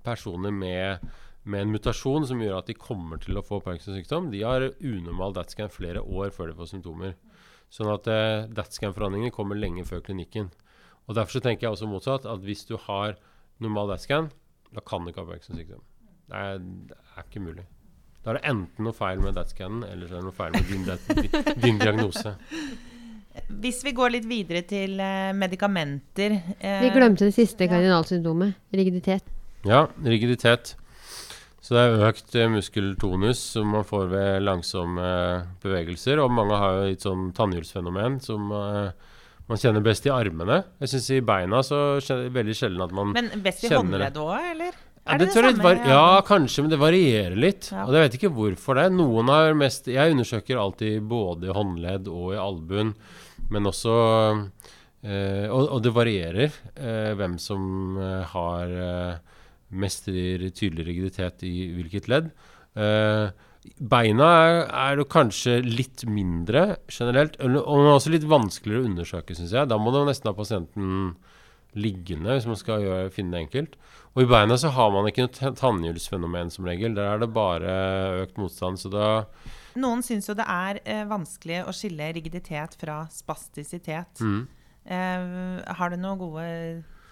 personer 0.07 0.55
med, 0.55 1.05
med 1.45 1.67
en 1.67 1.75
mutasjon 1.75 2.25
som 2.31 2.41
gjør 2.41 2.63
at 2.63 2.71
de 2.71 2.79
kommer 2.79 3.21
til 3.21 3.37
å 3.37 3.45
få 3.45 3.61
Parkinsons 3.65 4.01
sykdom. 4.01 4.31
De 4.33 4.41
har 4.47 4.71
unormal 4.79 5.37
DAT-scan 5.37 5.73
flere 5.75 6.01
år 6.01 6.33
før 6.35 6.51
de 6.51 6.59
får 6.59 6.73
symptomer. 6.73 7.17
Sånn 7.75 7.93
at 7.93 8.09
uh, 8.09 8.49
datscan-forhandlingene 8.57 9.35
kommer 9.35 9.61
lenge 9.61 9.85
før 9.89 10.01
klinikken. 10.09 10.49
Og 11.09 11.17
Derfor 11.17 11.39
så 11.39 11.45
tenker 11.45 11.69
jeg 11.69 11.77
også 11.77 11.89
motsatt, 11.91 12.29
at 12.29 12.45
hvis 12.45 12.65
du 12.69 12.79
har 12.89 13.19
normal 13.61 13.93
DAT-scan, 13.93 14.33
da 14.73 14.85
kan 14.85 15.05
du 15.05 15.13
ikke 15.13 15.27
ha 15.27 15.35
Parkinsons 15.35 15.61
sykdom. 15.61 15.85
Det 16.29 16.47
er, 16.47 16.65
det 16.89 16.97
er 16.97 17.29
ikke 17.29 17.45
mulig. 17.45 17.69
Da 18.29 18.35
er 18.35 18.43
det 18.43 18.49
enten 18.51 18.85
noe 18.85 18.93
feil 18.93 19.23
med 19.25 19.33
DAT-scannen, 19.39 19.87
eller 19.89 20.05
så 20.05 20.19
er 20.19 20.21
det 20.21 20.27
noe 20.27 20.37
feil 20.37 20.53
med 20.53 20.67
din, 20.69 20.83
dat- 20.85 21.63
din 21.65 21.79
diagnose. 21.81 22.35
Hvis 23.49 23.79
vi 23.87 23.93
går 23.97 24.11
litt 24.13 24.27
videre 24.29 24.61
til 24.69 24.99
eh, 25.01 25.31
medikamenter 25.33 26.35
eh, 26.59 26.83
Vi 26.83 26.91
glemte 26.93 27.25
det 27.25 27.33
siste 27.39 27.65
ja. 27.65 27.71
kardinalsymptomet, 27.73 28.59
rigiditet. 28.75 29.25
Ja, 29.65 29.87
rigiditet. 30.05 30.75
Så 31.65 31.73
det 31.79 31.85
er 31.87 32.05
økt 32.11 32.37
eh, 32.37 32.51
muskeltonus 32.53 33.41
som 33.55 33.73
man 33.79 33.87
får 33.89 34.11
ved 34.13 34.43
langsomme 34.45 35.09
eh, 35.09 35.47
bevegelser. 35.65 36.21
Og 36.21 36.29
mange 36.37 36.59
har 36.61 36.83
jo 36.83 36.93
et 36.99 37.09
sånn 37.09 37.31
tannhjulsfenomen 37.37 38.21
som 38.25 38.53
eh, 38.53 38.91
man 39.49 39.63
kjenner 39.65 39.81
best 39.89 40.05
i 40.05 40.13
armene. 40.13 40.61
Jeg 40.85 40.93
syns 40.93 41.09
i 41.17 41.23
beina 41.25 41.63
så 41.65 41.81
er 41.97 42.27
det 42.27 42.35
veldig 42.37 42.59
sjelden 42.61 42.85
at 42.85 42.93
man 42.93 43.17
kjenner 43.17 43.33
Men 43.39 43.47
best 43.49 43.65
i 43.65 43.73
håndleddet 43.73 44.21
håndledd 44.21 44.23
òg, 44.27 44.53
eller? 44.53 44.79
Er 45.09 45.21
det 45.21 45.31
det, 45.31 45.43
det 45.43 45.55
samme? 45.57 45.75
ja, 45.89 46.21
kanskje, 46.27 46.65
men 46.65 46.73
det 46.73 46.81
varierer 46.81 47.37
litt. 47.39 47.71
Ja. 47.73 47.87
Og 47.87 47.97
jeg 47.97 48.07
vet 48.07 48.19
ikke 48.19 48.33
hvorfor 48.37 48.79
det. 48.79 48.89
Noen 48.95 49.33
har 49.33 49.57
mest 49.59 49.89
Jeg 49.91 50.15
undersøker 50.15 50.61
alltid 50.61 51.03
både 51.09 51.49
i 51.49 51.57
håndledd 51.57 52.11
og 52.13 52.35
i 52.35 52.41
albuen, 52.43 52.95
men 53.49 53.71
også 53.71 53.97
eh, 55.03 55.47
og, 55.49 55.65
og 55.65 55.83
det 55.85 55.95
varierer 55.97 56.49
eh, 56.51 57.13
hvem 57.19 57.39
som 57.43 57.99
eh, 58.03 58.23
har 58.35 58.79
eh, 58.89 59.37
mest 59.69 60.09
tydelig 60.09 60.87
rigiditet 60.87 61.45
i 61.49 61.55
hvilket 61.77 62.09
ledd. 62.13 62.33
Eh, 62.79 63.29
beina 63.79 64.29
er, 64.43 64.61
er 64.97 65.05
kanskje 65.11 65.59
litt 65.65 66.05
mindre 66.09 66.79
generelt, 66.93 67.37
og 67.43 67.89
også 67.95 68.13
litt 68.15 68.27
vanskeligere 68.29 68.85
å 68.85 68.91
undersøke, 68.91 69.37
syns 69.37 69.55
jeg. 69.57 69.69
Da 69.71 69.79
må 69.81 69.93
du 69.93 70.01
nesten 70.07 70.31
ha 70.31 70.37
pasienten 70.37 71.17
liggende 71.79 72.35
hvis 72.37 72.49
man 72.49 72.59
skal 72.59 72.85
gjøre, 72.85 73.13
finne 73.15 73.37
det 73.37 73.47
enkelt. 73.47 73.79
Og 74.17 74.25
i 74.25 74.29
beina 74.31 74.57
så 74.59 74.73
har 74.75 74.91
man 74.95 75.07
ikke 75.09 75.29
noe 75.29 75.55
tannhjulsfenomen 75.59 76.51
som 76.51 76.67
regel. 76.67 76.97
Der 76.97 77.13
er 77.13 77.23
det 77.23 77.31
bare 77.35 77.79
økt 78.25 78.41
motstand. 78.41 78.81
Så 78.81 78.91
da 78.93 79.09
Noen 79.79 80.03
syns 80.03 80.27
jo 80.27 80.35
det 80.35 80.47
er 80.51 80.81
eh, 80.83 81.05
vanskelig 81.07 81.63
å 81.69 81.75
skille 81.77 82.11
rigiditet 82.17 82.75
fra 82.81 83.05
spastisitet. 83.15 84.23
mm. 84.23 84.47
Eh, 84.89 85.75
har 85.77 85.93
du 85.93 85.99
noen 86.01 86.17
gode 86.17 86.45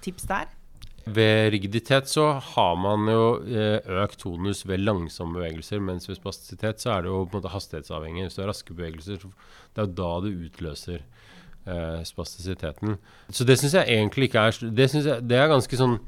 tips 0.00 0.24
der? 0.30 0.48
Ved 1.06 1.52
rigiditet 1.52 2.08
så 2.10 2.24
har 2.42 2.72
man 2.80 3.06
jo 3.06 3.26
eh, 3.46 3.78
økt 4.02 4.18
tonus 4.24 4.64
ved 4.66 4.80
langsomme 4.82 5.38
bevegelser, 5.38 5.78
mens 5.78 6.08
ved 6.08 6.18
spastisitet 6.18 6.82
så 6.82 6.96
er 6.96 7.04
det 7.04 7.12
jo 7.12 7.20
på 7.26 7.36
en 7.36 7.42
måte 7.42 7.52
hastighetsavhengig. 7.52 8.24
Hvis 8.26 8.38
du 8.38 8.42
har 8.42 8.50
raske 8.50 8.74
bevegelser, 8.74 9.22
det 9.22 9.82
er 9.82 9.86
jo 9.86 9.98
da 10.00 10.08
du 10.24 10.32
utløser 10.48 11.04
eh, 11.66 12.02
spastisiteten. 12.06 12.96
Så 13.28 13.46
det 13.46 13.58
syns 13.60 13.76
jeg 13.78 13.98
egentlig 13.98 14.30
ikke 14.30 14.46
er 14.48 14.60
Det, 14.70 14.90
jeg, 14.94 15.22
det 15.26 15.38
er 15.38 15.52
ganske 15.52 15.80
sånn 15.80 15.98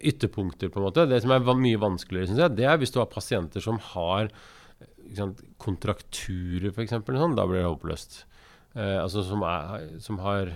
ytterpunkter, 0.00 0.70
på 0.72 0.80
en 0.80 0.86
måte. 0.88 1.06
Det 1.08 1.20
som 1.22 1.34
er 1.34 1.44
mye 1.44 1.80
vanskeligere, 1.80 2.30
syns 2.30 2.42
jeg, 2.44 2.56
det 2.56 2.66
er 2.68 2.80
hvis 2.80 2.94
du 2.94 3.00
har 3.02 3.10
pasienter 3.12 3.64
som 3.64 3.80
har 3.92 4.30
sant, 5.16 5.42
kontrakturer, 5.60 6.70
f.eks. 6.72 6.96
Sånn, 7.06 7.36
da 7.38 7.46
blir 7.48 7.62
det 7.62 7.68
håpløst. 7.68 8.24
Eh, 8.74 8.98
altså 9.00 9.24
som, 9.26 9.42
er, 9.46 9.88
som 10.02 10.20
har 10.24 10.52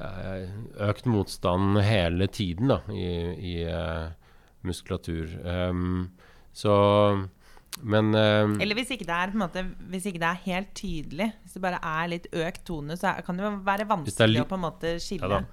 eh, 0.00 0.46
økt 0.88 1.08
motstand 1.10 1.80
hele 1.84 2.30
tiden 2.32 2.72
da, 2.72 2.80
i, 2.94 3.10
i 3.52 3.54
eh, 3.68 4.08
muskulatur. 4.66 5.36
Um, 5.44 6.10
så 6.52 6.72
Men 7.82 8.10
uh, 8.14 8.56
Eller 8.60 8.74
hvis 8.76 8.90
ikke, 8.90 9.06
det 9.06 9.14
er, 9.16 9.30
på 9.32 9.38
en 9.38 9.44
måte, 9.46 9.62
hvis 9.92 10.06
ikke 10.10 10.18
det 10.20 10.28
er 10.28 10.40
helt 10.44 10.70
tydelig, 10.74 11.30
hvis 11.44 11.54
det 11.56 11.62
bare 11.62 11.78
er 11.80 12.08
litt 12.12 12.26
økt 12.34 12.64
tone, 12.66 12.96
så 12.98 13.12
er, 13.14 13.22
kan 13.24 13.36
det 13.38 13.44
jo 13.46 13.52
være 13.64 13.84
det 13.84 13.88
vanskelig 13.92 14.34
li- 14.34 14.42
å 14.42 14.48
på 14.50 14.58
en 14.58 14.64
måte 14.66 14.94
skille. 15.00 15.30
Ja 15.40 15.44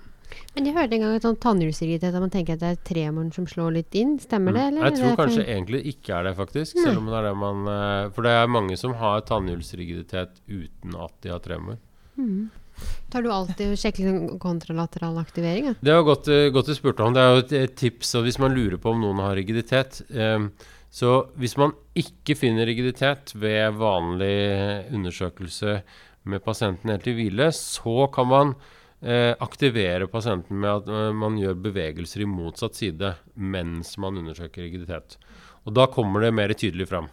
Men 0.57 0.65
jeg 0.67 0.73
hørte 0.75 0.97
en 0.97 1.03
gang 1.05 1.13
et 1.15 1.23
sånn 1.23 1.37
tannhjulsrigiditet 1.39 2.11
at 2.17 2.19
man 2.19 2.29
tenker 2.33 2.57
at 2.57 2.59
det 2.59 2.71
er 2.73 2.81
tremoren 2.89 3.29
som 3.31 3.45
slår 3.47 3.71
litt 3.77 3.95
inn. 3.95 4.17
Stemmer 4.19 4.51
det, 4.57 4.65
Mm. 4.65 4.67
eller? 4.77 4.89
Jeg 4.89 4.97
tror 4.99 5.07
det 5.13 5.19
kanskje 5.21 5.45
egentlig 5.47 5.81
ikke 5.93 6.17
er 6.17 6.23
det, 6.27 6.33
faktisk. 6.35 6.81
Selv 6.83 6.97
om 6.99 7.05
det 7.07 7.15
er 7.15 7.27
det 7.29 7.35
man 7.37 7.61
eh, 7.71 8.09
For 8.11 8.21
det 8.27 8.31
er 8.35 8.47
mange 8.51 8.75
som 8.77 8.93
har 8.99 9.21
tannhjulsrigiditet 9.61 10.41
uten 10.49 10.95
at 10.99 11.13
de 11.23 11.29
har 11.31 11.39
tremor. 11.39 11.77
Mm. 12.17 12.49
Tar 13.09 13.23
du 13.23 13.31
alltid 13.31 13.71
og 13.71 13.79
sjekker 13.79 14.03
liksom 14.05 14.39
kontralateral 14.43 15.15
aktivering? 15.17 15.65
Ja? 15.71 15.73
Det 15.81 15.93
var 15.95 16.03
godt, 16.03 16.27
eh, 16.27 16.49
godt 16.53 16.65
du 16.67 16.75
spurte 16.75 17.03
om. 17.07 17.13
Det 17.15 17.21
er 17.23 17.31
jo 17.33 17.39
et, 17.45 17.53
et 17.63 17.75
tips 17.79 18.15
og 18.19 18.27
hvis 18.27 18.37
man 18.43 18.53
lurer 18.53 18.77
på 18.77 18.91
om 18.91 18.99
noen 19.01 19.23
har 19.23 19.33
rigiditet. 19.39 20.01
ehm, 20.11 20.51
så 20.97 21.11
hvis 21.37 21.53
man 21.61 21.75
ikke 21.97 22.33
finner 22.39 22.65
rigiditet 22.65 23.35
ved 23.37 23.75
vanlig 23.77 24.87
undersøkelse 24.97 25.81
med 26.27 26.41
pasienten 26.45 26.89
helt 26.89 27.05
i 27.11 27.13
hvile, 27.19 27.51
så 27.53 28.07
kan 28.13 28.29
man 28.31 28.53
eh, 29.01 29.35
aktivere 29.43 30.09
pasienten 30.09 30.57
med 30.63 30.71
at 30.71 30.89
eh, 30.89 31.11
man 31.13 31.37
gjør 31.37 31.59
bevegelser 31.67 32.23
i 32.25 32.29
motsatt 32.31 32.79
side 32.79 33.13
mens 33.35 33.93
man 34.01 34.17
undersøker 34.23 34.65
rigiditet. 34.65 35.19
Og 35.69 35.75
da 35.77 35.85
kommer 35.91 36.23
det 36.23 36.33
mer 36.33 36.55
tydelig 36.57 36.89
fram. 36.89 37.11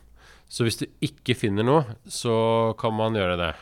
Så 0.49 0.65
hvis 0.65 0.81
du 0.81 0.87
ikke 1.05 1.37
finner 1.37 1.67
noe, 1.67 1.85
så 2.09 2.73
kan 2.81 2.95
man 2.97 3.17
gjøre 3.19 3.37
det. 3.41 3.53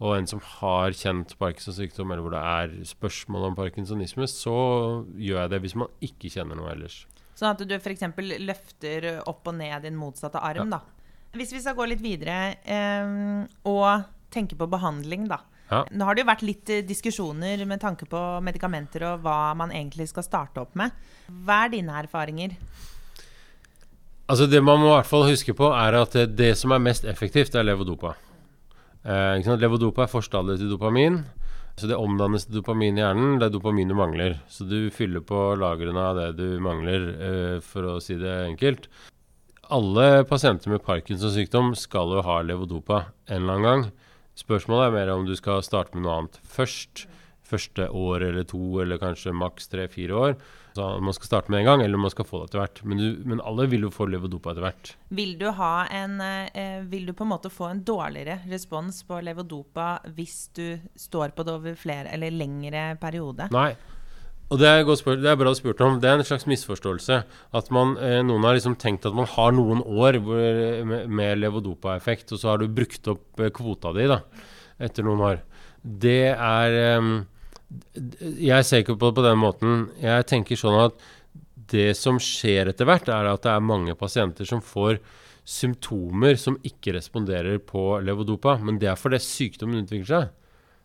Og 0.00 0.16
en 0.16 0.26
som 0.26 0.40
har 0.56 0.96
kjent 0.96 1.36
Parkinsons 1.38 1.76
sykdom, 1.76 2.10
eller 2.10 2.24
hvor 2.24 2.34
det 2.34 2.42
er 2.42 2.90
spørsmål 2.90 3.50
om 3.50 3.58
parkinsonisme, 3.58 4.26
så 4.26 4.56
gjør 5.14 5.44
jeg 5.44 5.52
det 5.52 5.62
hvis 5.66 5.76
man 5.76 5.92
ikke 6.02 6.32
kjenner 6.32 6.56
noe 6.56 6.72
ellers. 6.72 7.02
Sånn 7.40 7.54
at 7.54 7.62
du 7.64 7.72
f.eks. 7.78 8.04
løfter 8.44 9.06
opp 9.24 9.48
og 9.48 9.56
ned 9.56 9.86
din 9.86 9.96
motsatte 9.96 10.42
arm, 10.44 10.68
da. 10.74 10.82
Hvis 11.32 11.54
vi 11.54 11.62
skal 11.62 11.76
gå 11.78 11.86
litt 11.88 12.02
videre 12.04 12.58
eh, 12.68 13.46
og 13.70 14.02
tenke 14.34 14.58
på 14.60 14.68
behandling, 14.68 15.24
da. 15.30 15.38
Ja. 15.70 15.84
Nå 15.94 16.04
har 16.04 16.18
det 16.18 16.24
jo 16.24 16.28
vært 16.28 16.44
litt 16.44 16.70
eh, 16.74 16.84
diskusjoner 16.84 17.62
med 17.70 17.80
tanke 17.80 18.04
på 18.10 18.20
medikamenter 18.44 19.06
og 19.06 19.24
hva 19.24 19.54
man 19.56 19.72
egentlig 19.72 20.10
skal 20.10 20.26
starte 20.26 20.60
opp 20.64 20.76
med. 20.76 20.92
Hva 21.46 21.64
er 21.64 21.76
dine 21.78 21.96
erfaringer? 22.02 22.58
Altså 24.30 24.46
Det 24.50 24.60
man 24.62 24.82
må 24.82 24.90
i 24.90 24.96
hvert 24.98 25.08
fall 25.08 25.28
huske 25.30 25.54
på, 25.56 25.70
er 25.74 25.96
at 26.02 26.18
det 26.36 26.52
som 26.58 26.74
er 26.74 26.82
mest 26.82 27.08
effektivt, 27.08 27.54
er 27.56 27.66
levodopa. 27.66 28.16
Eh? 29.00 29.48
Levodopa 29.62 30.04
er 30.04 30.12
forstadiet 30.12 30.60
til 30.60 30.74
dopamin. 30.74 31.22
Så 31.78 31.88
det 31.88 31.96
omdannes 31.96 32.44
til 32.46 32.58
dopamin 32.58 32.98
i 32.98 33.02
hjernen. 33.02 33.38
Det 33.40 33.48
er 33.48 33.54
dopamin 33.54 33.88
du 33.88 33.96
mangler. 33.96 34.38
Så 34.50 34.66
du 34.68 34.90
fyller 34.92 35.22
på 35.24 35.54
lagrene 35.60 36.02
av 36.10 36.18
det 36.18 36.28
du 36.40 36.60
mangler, 36.62 37.06
eh, 37.14 37.56
for 37.64 37.94
å 37.94 38.00
si 38.02 38.18
det 38.20 38.34
enkelt. 38.50 38.88
Alle 39.70 40.24
pasienter 40.26 40.72
med 40.72 40.82
Parkinsons 40.82 41.36
sykdom 41.38 41.74
skal 41.78 42.16
jo 42.16 42.24
ha 42.26 42.40
levodopa 42.42 43.04
en 43.28 43.42
eller 43.42 43.54
annen 43.54 43.68
gang. 43.68 43.84
Spørsmålet 44.34 44.88
er 44.88 44.96
mer 44.96 45.12
om 45.14 45.26
du 45.28 45.36
skal 45.38 45.62
starte 45.62 45.94
med 45.94 46.04
noe 46.04 46.16
annet 46.18 46.40
først. 46.42 47.06
Første 47.50 47.88
år 47.90 48.22
eller 48.28 48.44
to, 48.46 48.80
eller 48.82 48.98
kanskje 48.98 49.34
maks 49.34 49.70
tre-fire 49.70 50.14
år. 50.14 50.36
Så 50.80 50.86
om 50.96 51.04
man 51.04 51.12
skal 51.12 51.26
starte 51.26 51.52
med 51.52 51.60
en 51.60 51.66
gang, 51.66 51.82
eller 51.84 51.94
om 51.94 52.06
man 52.06 52.12
skal 52.12 52.24
få 52.24 52.38
det 52.40 52.46
etter 52.48 52.62
hvert. 52.62 52.78
Men, 52.88 53.00
du, 53.00 53.18
men 53.28 53.40
alle 53.44 53.66
vil 53.68 53.82
jo 53.84 53.90
få 53.92 54.06
levodopa 54.08 54.54
etter 54.54 54.64
hvert. 54.64 54.92
Vil 55.12 55.34
du, 55.36 55.50
ha 55.58 55.74
en, 55.92 56.14
eh, 56.24 56.80
vil 56.88 57.04
du 57.04 57.12
på 57.12 57.26
en 57.26 57.32
måte 57.34 57.50
få 57.52 57.66
en 57.68 57.82
dårligere 57.84 58.38
respons 58.48 59.02
på 59.04 59.18
levodopa 59.20 59.98
hvis 60.16 60.38
du 60.56 60.80
står 60.96 61.34
på 61.36 61.44
det 61.44 61.52
over 61.58 61.76
flere 61.76 62.08
eller 62.14 62.32
lengre 62.32 62.94
periode? 63.02 63.50
Nei. 63.52 63.74
Og 64.48 64.58
det 64.58 64.70
er, 64.70 64.86
godt 64.88 65.02
spurt, 65.02 65.20
det 65.20 65.28
er 65.30 65.36
bra 65.38 65.52
spurt 65.54 65.82
om. 65.84 66.00
Det 66.00 66.08
er 66.08 66.16
en 66.16 66.26
slags 66.26 66.48
misforståelse. 66.48 67.20
At 67.60 67.68
man, 67.76 67.92
eh, 68.00 68.22
noen 68.24 68.48
har 68.48 68.56
liksom 68.56 68.78
tenkt 68.80 69.04
at 69.06 69.14
man 69.14 69.28
har 69.36 69.52
noen 69.54 69.84
år 69.84 70.16
hvor, 70.24 70.40
med, 70.94 71.12
med 71.12 71.42
levodopa-effekt, 71.42 72.32
og 72.32 72.40
så 72.40 72.54
har 72.54 72.64
du 72.64 72.72
brukt 72.72 73.12
opp 73.12 73.44
eh, 73.44 73.52
kvota 73.52 73.92
di 74.00 74.08
da, 74.10 74.22
etter 74.80 75.04
noen 75.04 75.26
år. 75.28 75.44
Det 75.84 76.32
er 76.32 76.78
eh, 76.80 77.12
Jeg 78.40 78.66
ser 78.66 78.82
ikke 78.82 78.98
på 78.98 79.10
det 79.10 79.18
på 79.20 79.24
den 79.24 79.40
måten. 79.40 79.80
Jeg 80.02 80.26
tenker 80.30 80.58
sånn 80.58 80.78
at 80.88 81.08
det 81.70 81.92
som 81.98 82.18
skjer 82.22 82.72
etter 82.72 82.88
hvert, 82.88 83.08
er 83.12 83.28
at 83.30 83.44
det 83.46 83.52
er 83.52 83.62
mange 83.62 83.94
pasienter 83.98 84.48
som 84.48 84.62
får 84.64 84.98
symptomer 85.46 86.36
som 86.38 86.58
ikke 86.66 86.94
responderer 86.96 87.60
på 87.62 88.00
levodopa. 88.04 88.56
Men 88.62 88.80
det 88.82 88.90
er 88.90 88.98
fordi 88.98 89.20
sykdommen 89.22 89.84
utvikler 89.84 90.10
seg. 90.10 90.36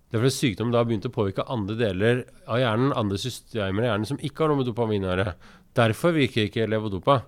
Det 0.05 0.17
er 0.17 0.21
fordi 0.21 0.37
sykdommen 0.37 0.73
da 0.73 0.83
har 0.83 0.89
begynt 0.89 1.09
å 1.09 1.13
påvirke 1.13 1.47
andre 1.51 1.77
deler 1.79 2.23
av 2.45 2.61
hjernen, 2.61 2.93
andre 2.95 3.19
systemer 3.19 3.85
i 3.85 3.89
hjernen 3.89 4.09
som 4.09 4.21
ikke 4.21 4.45
har 4.45 4.53
noe 4.53 4.61
med 4.61 4.69
dopamin 4.69 5.05
å 5.07 5.11
gjøre. 5.11 5.35
Derfor 5.75 6.15
virker 6.15 6.47
ikke 6.47 6.69
levodopa. 6.71 7.23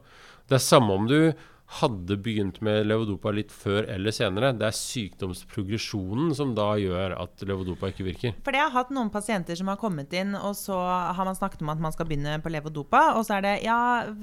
Det 0.48 0.60
er 0.60 0.64
samme 0.64 0.96
om 0.96 1.10
du 1.10 1.20
hadde 1.68 2.16
begynt 2.24 2.62
med 2.64 2.86
levodopa 2.88 3.32
litt 3.36 3.52
før 3.52 3.84
eller 3.92 4.14
senere. 4.16 4.54
Det 4.56 4.70
er 4.70 4.76
sykdomsprogresjonen 4.78 6.34
som 6.38 6.54
da 6.56 6.70
gjør 6.80 7.16
at 7.20 7.44
levodopa 7.48 7.90
ikke 7.92 8.06
virker. 8.08 8.36
For 8.46 8.56
jeg 8.56 8.64
har 8.64 8.72
hatt 8.76 8.94
noen 8.96 9.10
pasienter 9.12 9.58
som 9.60 9.68
har 9.72 9.80
kommet 9.82 10.14
inn, 10.16 10.32
og 10.38 10.56
så 10.56 10.78
har 10.80 11.28
man 11.28 11.36
snakket 11.36 11.64
om 11.66 11.72
at 11.74 11.82
man 11.84 11.92
skal 11.96 12.08
begynne 12.08 12.38
på 12.44 12.52
levodopa. 12.54 13.02
Og 13.20 13.26
så 13.28 13.38
er 13.38 13.42
det 13.48 13.56
Ja, 13.66 13.80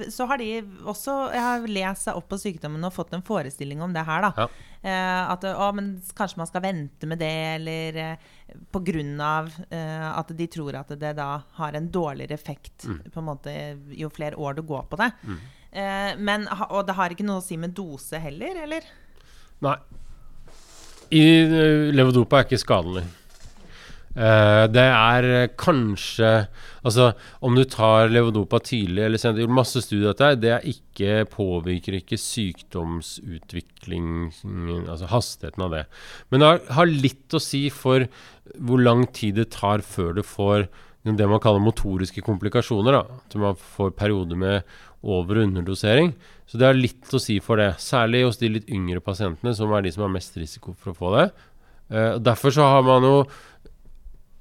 så 0.08 0.26
har 0.30 0.38
de 0.40 0.62
også 0.88 1.16
Jeg 1.34 1.42
har 1.44 1.66
lest 1.68 2.06
seg 2.08 2.16
opp 2.16 2.28
på 2.32 2.38
sykdommen 2.40 2.84
og 2.88 2.94
fått 2.96 3.12
en 3.16 3.22
forestilling 3.24 3.82
om 3.84 3.92
det 3.92 4.04
her, 4.08 4.24
da. 4.28 4.32
Ja. 4.44 4.48
Eh, 4.84 5.32
at 5.32 5.44
å, 5.48 5.68
men 5.76 5.94
kanskje 6.16 6.36
man 6.40 6.48
skal 6.48 6.60
vente 6.64 7.06
med 7.08 7.18
det, 7.20 7.32
eller 7.56 7.96
eh, 7.96 8.16
på 8.72 8.80
grunn 8.84 9.14
av 9.24 9.48
eh, 9.72 10.08
at 10.12 10.28
de 10.36 10.46
tror 10.52 10.76
at 10.80 10.92
det 11.00 11.14
da 11.16 11.28
har 11.60 11.72
en 11.76 11.90
dårligere 11.90 12.34
effekt 12.40 12.62
Mm. 12.84 12.98
på 13.12 13.20
en 13.20 13.24
måte 13.24 13.52
jo 13.96 14.08
flere 14.12 14.36
år 14.36 14.54
du 14.58 14.62
går 14.62 14.82
på 14.90 14.96
det. 15.00 15.06
Eh, 15.24 15.36
men, 15.74 16.44
og 16.70 16.84
det 16.86 16.94
har 16.94 17.10
ikke 17.10 17.26
noe 17.26 17.40
å 17.40 17.44
si 17.44 17.56
med 17.58 17.72
dose 17.74 18.20
heller, 18.22 18.60
eller? 18.62 18.84
Nei. 19.64 19.78
I, 21.14 21.22
eh, 21.42 21.92
levodopa 21.94 22.40
er 22.40 22.44
ikke 22.46 22.62
skadelig. 22.62 23.04
Eh, 24.14 24.64
det 24.70 24.84
er 24.84 25.24
eh, 25.26 25.48
kanskje 25.58 26.46
Altså, 26.84 27.08
om 27.42 27.54
du 27.56 27.64
tar 27.66 28.08
levodopa 28.12 28.60
tidlig 28.62 29.02
eller 29.02 29.18
sent, 29.18 29.50
masse 29.50 29.80
studier 29.82 30.12
av 30.12 30.16
dette, 30.18 30.40
det 30.42 30.50
er 30.52 30.60
ikke, 30.68 31.24
påvirker 31.32 31.94
ikke 31.96 32.18
sykdomsutvikling 32.20 34.06
Altså 34.84 35.06
hastigheten 35.08 35.62
av 35.64 35.70
det. 35.72 35.84
Men 36.28 36.40
det 36.44 36.60
har 36.76 36.86
litt 36.92 37.34
å 37.34 37.42
si 37.42 37.70
for 37.72 38.04
hvor 38.60 38.78
lang 38.84 39.08
tid 39.16 39.34
det 39.40 39.56
tar 39.56 39.80
før 39.80 40.12
du 40.20 40.22
får 40.22 40.68
det 41.04 41.26
man 41.28 41.40
kaller 41.40 41.60
motoriske 41.64 42.20
komplikasjoner. 42.24 42.92
da, 42.92 43.04
At 43.16 43.34
man 43.40 43.56
får 43.56 43.90
perioder 43.96 44.36
med 44.36 44.62
over- 45.04 45.40
og 45.40 45.48
underdosering. 45.48 46.12
Så 46.46 46.58
det 46.58 46.66
har 46.66 46.76
litt 46.76 47.12
å 47.12 47.20
si 47.20 47.38
for 47.44 47.60
det. 47.60 47.74
Særlig 47.82 48.24
hos 48.24 48.40
de 48.40 48.48
litt 48.56 48.68
yngre 48.68 49.00
pasientene, 49.04 49.54
som 49.54 49.72
er 49.72 49.84
de 49.84 49.92
som 49.92 50.06
har 50.06 50.14
mest 50.16 50.36
risiko 50.40 50.74
for 50.74 50.92
å 50.92 50.98
få 50.98 51.14
det. 51.18 51.26
Uh, 51.92 52.16
derfor 52.18 52.54
så 52.54 52.64
har 52.64 52.82
man 52.82 53.04
jo 53.04 53.16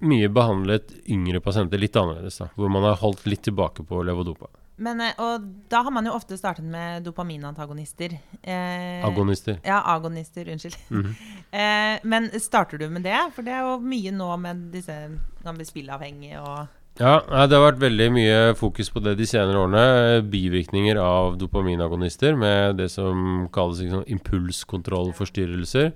mye 0.03 0.27
behandlet 0.31 0.91
yngre 1.11 1.39
pasienter 1.43 1.79
litt 1.79 1.95
annerledes, 1.95 2.39
da, 2.41 2.49
hvor 2.55 2.71
man 2.71 2.83
har 2.83 2.99
holdt 2.99 3.25
litt 3.29 3.43
tilbake 3.47 3.85
på 3.87 4.03
levodopa. 4.03 4.49
Men, 4.75 5.01
eh, 5.01 5.13
og 5.21 5.45
da 5.69 5.83
har 5.85 5.93
man 5.93 6.07
jo 6.09 6.15
ofte 6.17 6.37
startet 6.37 6.65
med 6.65 7.03
dopaminantagonister. 7.05 8.15
Eh, 8.41 9.05
Agonister. 9.05 9.59
Ja, 9.63 9.83
agonister. 9.93 10.49
Unnskyld. 10.49 10.77
Mhm. 10.89 11.15
eh, 11.51 11.99
men 12.03 12.31
starter 12.39 12.77
du 12.81 12.89
med 12.89 13.05
det? 13.05 13.19
For 13.35 13.45
det 13.45 13.53
er 13.53 13.67
jo 13.67 13.77
mye 13.79 14.11
nå 14.11 14.31
med 14.41 14.71
disse 14.73 14.97
kan 15.43 15.59
bli 15.59 15.67
spillavhengige 15.67 16.41
og 16.41 16.67
Ja, 17.01 17.23
det 17.49 17.57
har 17.57 17.63
vært 17.71 17.81
veldig 17.81 18.07
mye 18.13 18.35
fokus 18.53 18.91
på 18.93 19.01
det 19.01 19.15
de 19.17 19.25
senere 19.25 19.63
årene. 19.63 20.21
Bivirkninger 20.29 20.99
av 21.01 21.39
dopaminagonister 21.41 22.37
med 22.37 22.77
det 22.77 22.91
som 22.93 23.47
kalles 23.53 23.81
liksom, 23.81 24.03
impulskontrollforstyrrelser. 24.13 25.89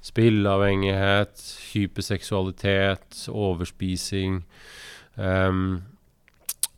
Spilleavhengighet, 0.00 1.44
hyperseksualitet, 1.74 3.26
overspising. 3.28 4.40
Um, 5.20 5.82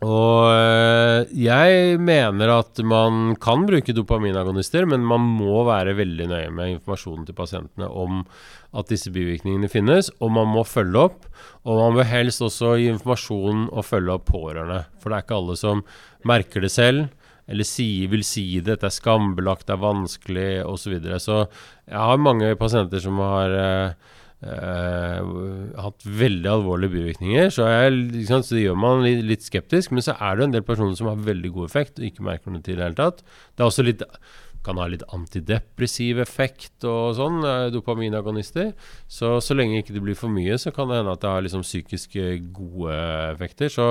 og 0.03 0.48
eh, 0.51 1.31
jeg 1.38 2.01
mener 2.03 2.51
at 2.57 2.81
man 2.83 3.37
kan 3.38 3.62
bruke 3.68 3.94
dopaminagonister, 3.94 4.88
men 4.90 5.07
man 5.07 5.22
må 5.22 5.62
være 5.68 5.94
veldig 6.01 6.27
nøye 6.33 6.51
med 6.51 6.72
informasjonen 6.72 7.29
til 7.29 7.38
pasientene 7.38 7.87
om 7.87 8.25
at 8.72 8.88
disse 8.88 9.12
bivirkningene 9.12 9.68
finnes, 9.70 10.08
og 10.20 10.32
man 10.37 10.48
må 10.48 10.64
følge 10.64 11.08
opp. 11.08 11.26
Og 11.68 11.78
man 11.78 11.98
bør 11.98 12.08
helst 12.08 12.42
også 12.44 12.76
gi 12.80 12.88
informasjon 12.92 13.66
og 13.70 13.85
følge 13.87 14.16
opp 14.16 14.30
pårørende. 14.30 14.85
For 15.00 15.12
det 15.12 15.18
er 15.18 15.26
ikke 15.26 15.40
alle 15.42 15.58
som 15.61 15.85
merker 16.28 16.64
det 16.64 16.72
selv, 16.72 17.11
eller 17.50 17.66
sier, 17.66 18.08
vil 18.12 18.24
si 18.24 18.46
det, 18.61 18.70
dette 18.70 18.88
er 18.88 18.94
skambelagt, 18.94 19.66
det 19.68 19.76
er 19.76 19.82
vanskelig 19.82 20.50
osv. 20.64 20.82
Så, 20.82 20.92
videre. 20.94 21.20
så 21.20 21.38
jeg 21.90 21.98
har 21.98 22.20
mange 22.22 22.52
pasienter 22.56 23.02
som 23.02 23.18
har 23.20 23.56
eh, 23.58 24.12
eh, 24.46 25.32
hatt 25.82 26.06
veldig 26.06 26.52
alvorlige 26.52 26.94
bivirkninger. 26.94 27.50
Så, 27.52 27.66
jeg, 27.68 28.24
sant, 28.30 28.48
så 28.48 28.56
det 28.56 28.64
gjør 28.66 28.78
man 28.78 29.04
litt, 29.04 29.24
litt 29.26 29.44
skeptisk. 29.44 29.92
Men 29.92 30.06
så 30.06 30.16
er 30.16 30.38
det 30.38 30.46
en 30.46 30.56
del 30.56 30.64
personer 30.66 30.96
som 30.98 31.11
har 31.11 31.26
veldig 31.26 31.52
god 31.58 31.68
effekt 31.68 32.00
og 32.00 32.08
ikke 32.08 32.30
merker 32.30 32.54
noe 32.54 32.64
til 32.64 32.78
det 32.78 32.88
hele 32.88 33.00
tatt. 33.02 33.20
Det 33.52 33.64
er 33.64 33.68
også 33.68 33.87
litt 33.87 34.06
kan 34.64 34.79
ha 34.81 34.88
litt 34.90 35.05
antidepressiv 35.14 36.20
effekt 36.22 36.87
og 36.88 37.16
sånn, 37.18 37.40
eh, 37.46 37.68
dopaminagonister. 37.75 38.72
Så 39.11 39.35
så 39.42 39.57
lenge 39.59 39.81
ikke 39.83 39.96
det 39.96 40.05
blir 40.05 40.18
for 40.18 40.33
mye, 40.33 40.59
så 40.59 40.72
kan 40.75 40.88
det 40.88 41.01
hende 41.01 41.14
at 41.16 41.22
det 41.25 41.33
har 41.33 41.42
liksom 41.44 41.64
psykisk 41.66 42.18
gode 42.53 42.98
effekter. 43.33 43.72
Så, 43.72 43.88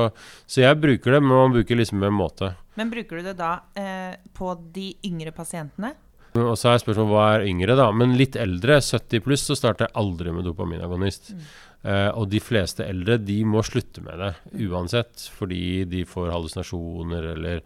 så 0.47 0.63
jeg 0.63 0.79
bruker 0.81 1.17
det, 1.17 1.23
men 1.23 1.35
man 1.35 1.57
bruker 1.57 1.79
liksom 1.79 1.99
med 1.99 2.11
en 2.11 2.21
måte. 2.21 2.53
Men 2.79 2.93
bruker 2.93 3.19
du 3.19 3.31
det 3.31 3.37
da 3.39 3.57
eh, 3.75 4.15
på 4.37 4.55
de 4.73 4.93
yngre 5.07 5.35
pasientene? 5.35 5.93
Og 6.39 6.53
så 6.55 6.69
er 6.71 6.79
spørsmålet 6.79 7.11
hva 7.11 7.25
er 7.35 7.49
yngre, 7.49 7.75
da. 7.75 7.89
Men 7.91 8.15
litt 8.15 8.37
eldre, 8.39 8.77
70 8.79 9.23
pluss, 9.25 9.43
så 9.49 9.57
starter 9.59 9.89
jeg 9.89 9.97
aldri 9.99 10.31
med 10.31 10.47
dopaminagonist. 10.47 11.33
Eh, 11.81 12.09
og 12.13 12.29
de 12.31 12.39
fleste 12.39 12.85
eldre 12.85 13.17
de 13.19 13.39
må 13.47 13.63
slutte 13.65 14.03
med 14.05 14.21
det 14.21 14.67
uansett, 14.69 15.25
fordi 15.35 15.83
de 15.89 16.05
får 16.07 16.29
hallusinasjoner 16.31 17.31
eller 17.33 17.63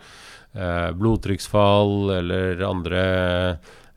blodtrykksfall 0.95 2.11
eller 2.15 2.61
andre 2.67 3.03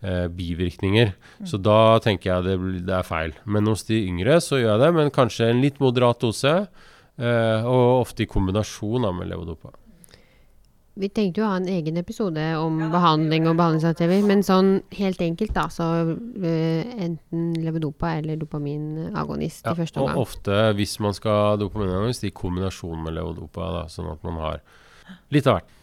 eh, 0.02 0.26
bivirkninger. 0.34 1.12
Så 1.46 1.60
da 1.62 1.98
tenker 2.02 2.32
jeg 2.32 2.46
det, 2.48 2.84
det 2.88 2.94
er 2.98 3.06
feil. 3.06 3.34
Men 3.46 3.70
hos 3.70 3.84
de 3.88 4.00
yngre 4.08 4.40
så 4.42 4.58
gjør 4.60 4.74
jeg 4.76 4.84
det, 4.86 4.92
men 4.98 5.12
kanskje 5.14 5.50
en 5.52 5.62
litt 5.62 5.78
moderat 5.82 6.20
dose. 6.24 6.54
Eh, 7.18 7.66
og 7.66 8.04
ofte 8.04 8.22
i 8.22 8.30
kombinasjon 8.30 9.06
med 9.16 9.30
levodopa. 9.30 9.72
Vi 10.98 11.06
tenkte 11.14 11.38
jo 11.38 11.44
å 11.46 11.50
ha 11.52 11.58
en 11.60 11.68
egen 11.70 11.94
episode 12.00 12.42
om 12.58 12.80
behandling 12.90 13.44
og 13.46 13.54
behandlingsalternativer, 13.58 14.24
men 14.26 14.40
sånn 14.42 14.70
helt 14.98 15.20
enkelt, 15.22 15.52
da, 15.54 15.68
så 15.70 15.86
eh, 16.10 16.90
enten 17.06 17.52
levodopa 17.62 18.16
eller 18.18 18.38
dopaminagonist 18.40 19.62
Ja, 19.66 19.76
i 19.76 19.78
første 19.78 20.00
og 20.02 20.08
omgang. 20.08 20.24
ofte, 20.24 20.56
hvis 20.74 20.96
man 21.02 21.14
skal 21.14 21.38
ha 21.44 21.52
dopaminagonist, 21.60 22.26
i 22.26 22.32
kombinasjon 22.34 22.98
med 23.04 23.14
levodopa, 23.14 23.68
da, 23.76 23.84
sånn 23.94 24.10
at 24.10 24.26
man 24.26 24.40
har 24.42 24.58
litt 25.30 25.46
av 25.46 25.60
hvert. 25.60 25.74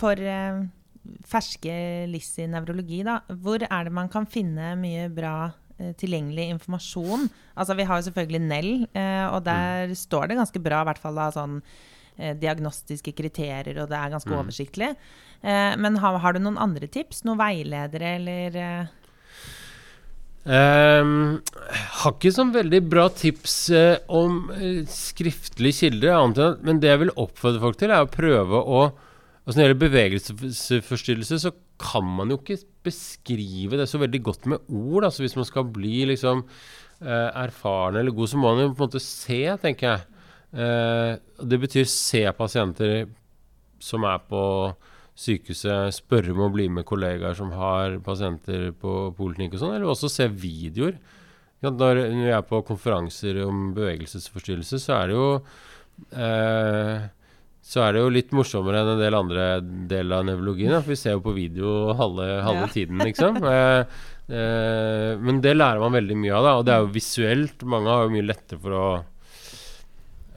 For 0.00 0.20
eh, 0.20 0.60
ferske 1.28 1.76
LIS 2.10 2.34
i 2.42 2.48
nevrologi, 2.50 3.02
da, 3.06 3.20
hvor 3.42 3.62
er 3.64 3.88
det 3.88 3.94
man 3.96 4.10
kan 4.12 4.28
finne 4.30 4.74
mye 4.80 5.08
bra 5.12 5.34
eh, 5.78 5.94
tilgjengelig 6.00 6.50
informasjon? 6.56 7.28
Altså, 7.56 7.76
vi 7.78 7.88
har 7.88 8.00
jo 8.00 8.08
selvfølgelig 8.10 8.42
Nell, 8.46 8.70
eh, 8.92 9.26
og 9.30 9.42
der 9.48 9.94
står 9.98 10.30
det 10.30 10.40
ganske 10.40 10.62
bra, 10.62 10.82
i 10.82 10.90
hvert 10.90 11.02
fall 11.02 11.18
da, 11.18 11.30
sånn 11.34 11.58
eh, 12.18 12.36
diagnostiske 12.38 13.14
kriterier, 13.16 13.82
og 13.82 13.90
det 13.90 13.98
er 13.98 14.14
ganske 14.14 14.30
Mm. 14.30 14.40
oversiktlig. 14.44 14.94
Eh, 15.42 15.76
men 15.80 16.00
har, 16.02 16.18
har 16.20 16.36
du 16.36 16.42
noen 16.44 16.60
andre 16.60 16.86
tips? 16.86 17.24
Noen 17.24 17.40
veiledere, 17.40 18.16
eller 18.20 18.88
Ehm, 20.48 21.42
har 22.00 22.14
ikke 22.14 22.32
sånn 22.32 22.54
veldig 22.54 22.80
bra 22.88 23.10
tips 23.12 23.54
uh, 23.76 23.98
om 24.08 24.46
uh, 24.48 24.86
skriftlige 24.88 25.82
kilder, 25.82 26.14
annet 26.16 26.62
men 26.64 26.80
det 26.80 26.88
jeg 26.88 27.02
vil 27.02 27.12
oppfordre 27.20 27.60
folk 27.60 27.76
til, 27.80 27.92
er 27.92 28.06
å 28.06 28.10
prøve 28.10 28.56
å 28.56 28.86
altså 29.44 29.56
Når 29.56 29.62
det 29.62 29.68
gjelder 29.68 29.82
bevegelsesforstyrrelse, 29.86 31.40
så 31.42 31.52
kan 31.80 32.04
man 32.04 32.30
jo 32.30 32.38
ikke 32.40 32.60
beskrive 32.84 33.78
det 33.80 33.88
så 33.88 33.98
veldig 34.00 34.22
godt 34.22 34.46
med 34.52 34.68
ord. 34.68 35.04
Altså 35.04 35.24
Hvis 35.24 35.36
man 35.36 35.48
skal 35.48 35.64
bli 35.64 36.04
liksom 36.10 36.44
eh, 37.00 37.30
erfaren 37.44 37.96
eller 37.96 38.12
god, 38.12 38.28
så 38.28 38.40
må 38.40 38.54
man 38.54 38.68
jo 38.68 38.74
på 38.74 38.84
en 38.84 38.90
måte 38.90 39.02
se, 39.04 39.40
tenker 39.62 39.88
jeg. 39.88 40.20
Eh, 40.50 41.16
det 41.46 41.60
betyr 41.62 41.88
se 41.88 42.24
pasienter 42.36 43.08
som 43.80 44.04
er 44.04 44.20
på 44.28 44.44
sykehuset, 45.20 45.94
spørre 45.94 46.32
om 46.34 46.44
å 46.46 46.52
bli 46.52 46.68
med 46.72 46.86
kollegaer 46.88 47.36
som 47.36 47.52
har 47.52 47.98
pasienter 48.04 48.70
på 48.80 49.10
poliklinikk 49.16 49.56
og 49.56 49.62
sånn, 49.62 49.74
eller 49.76 49.92
også 49.92 50.10
se 50.12 50.28
videoer. 50.32 51.00
Når, 51.60 51.98
vi 52.08 52.30
er 52.32 52.44
på 52.48 52.62
konferanser 52.64 53.42
om 53.44 53.72
bevegelsesforstyrrelse, 53.76 54.80
så 54.80 54.94
er 54.96 55.10
det 55.10 55.16
jo 55.18 55.26
eh, 56.16 57.08
så 57.62 57.82
er 57.84 57.92
det 57.92 58.00
jo 58.02 58.08
litt 58.12 58.30
morsommere 58.34 58.80
enn 58.82 58.88
en 58.94 59.02
del 59.02 59.14
andre 59.18 59.44
deler 59.90 60.16
av 60.22 60.24
nevrologien. 60.30 60.72
For 60.80 60.90
vi 60.94 60.96
ser 60.96 61.16
jo 61.18 61.20
på 61.24 61.34
video 61.36 61.92
halve, 61.98 62.26
halve 62.46 62.66
Ja. 62.66 62.72
tiden, 62.72 62.98
liksom. 63.04 63.36
Eh, 64.30 64.34
eh, 64.36 65.18
men 65.18 65.40
det 65.42 65.56
lærer 65.56 65.80
man 65.82 65.92
veldig 65.92 66.16
mye 66.16 66.32
av, 66.38 66.44
da. 66.46 66.52
Og 66.60 66.64
det 66.66 66.72
er 66.74 66.80
jo 66.84 66.92
visuelt. 66.94 67.62
Mange 67.66 67.90
har 67.90 68.04
jo 68.06 68.12
mye 68.14 68.26
lettere 68.30 68.60
for 68.62 68.76
å 68.78 68.84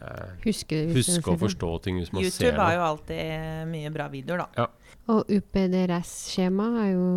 eh, 0.02 0.30
Huske, 0.44 0.80
huske 0.94 1.32
og 1.32 1.40
forstå 1.46 1.72
ting 1.86 2.00
hvis 2.02 2.12
man 2.14 2.24
ser 2.26 2.30
det. 2.30 2.52
YouTube 2.52 2.62
har 2.64 2.76
jo 2.76 2.86
alltid 2.90 3.72
mye 3.72 3.94
bra 3.94 4.08
videoer, 4.12 4.46
da. 4.56 4.68
Og 5.14 5.28
UPDRS-skjema 5.30 6.68
er 6.86 6.92
jo 6.96 7.08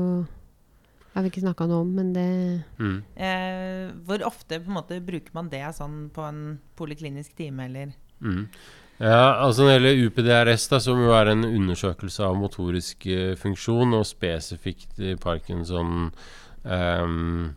har 1.17 1.25
vi 1.25 1.31
ikke 1.33 1.47
snakka 1.47 1.65
noe 1.71 1.81
om, 1.81 1.93
men 1.97 2.13
det 2.13 2.63
Mm. 2.79 2.97
Eh, 3.17 3.93
hvor 4.05 4.21
ofte 4.27 4.59
på 4.61 4.69
en 4.69 4.77
måte 4.77 5.01
bruker 5.01 5.33
man 5.33 5.49
det 5.49 5.63
sånn 5.75 6.11
på 6.13 6.21
en 6.29 6.59
poliklinisk 6.77 7.35
time, 7.39 7.65
eller? 7.65 7.95
Mm. 8.21 8.49
Ja, 8.97 9.45
altså 9.45 9.63
Når 9.63 9.69
det 9.69 9.77
gjelder 9.77 10.07
UPDRS, 10.07 10.65
da, 10.73 10.79
som 10.81 11.01
jo 11.05 11.11
er 11.13 11.29
en 11.29 11.45
undersøkelse 11.45 12.25
av 12.25 12.39
motorisk 12.41 13.05
eh, 13.13 13.35
funksjon, 13.37 13.93
og 13.99 14.07
spesifikt 14.09 14.97
i 15.05 15.13
Parkinson-funksjoner, 15.21 17.53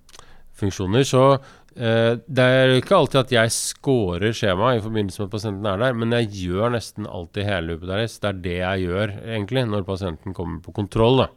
funksjoner, 0.60 1.06
så 1.08 1.22
uh, 1.38 2.14
det 2.20 2.44
er 2.44 2.74
ikke 2.76 2.98
alltid 2.98 3.22
at 3.22 3.32
jeg 3.32 3.52
scorer 3.56 4.34
skjemaet 4.36 4.82
i 4.82 4.84
forbindelse 4.84 5.22
med 5.22 5.30
at 5.30 5.36
pasienten 5.38 5.70
er 5.72 5.78
der, 5.80 5.94
men 5.96 6.12
jeg 6.18 6.28
gjør 6.42 6.74
nesten 6.76 7.08
alltid 7.08 7.48
hele 7.48 7.78
UPDRS. 7.78 8.18
Det 8.20 8.30
er 8.30 8.42
det 8.44 8.58
jeg 8.58 8.84
gjør 8.90 9.08
egentlig 9.22 9.64
når 9.70 9.88
pasienten 9.88 10.36
kommer 10.36 10.60
på 10.66 10.76
kontroll. 10.76 11.24
da. 11.24 11.30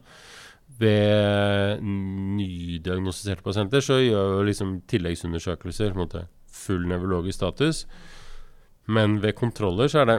Ved 0.83 1.79
nydiagnostiserte 1.87 3.47
pasienter 3.47 3.85
så 3.85 4.01
gjør 4.03 4.41
vi 4.41 4.49
liksom 4.51 4.81
tilleggsundersøkelser 4.91 5.93
på 5.93 6.01
en 6.01 6.03
måte 6.03 6.25
full 6.51 6.83
nevrologisk 6.91 7.39
status. 7.39 7.87
Men 8.87 9.21
ved 9.23 9.37
kontroller 9.39 9.91
så 9.91 10.03
er 10.03 10.11
det 10.11 10.19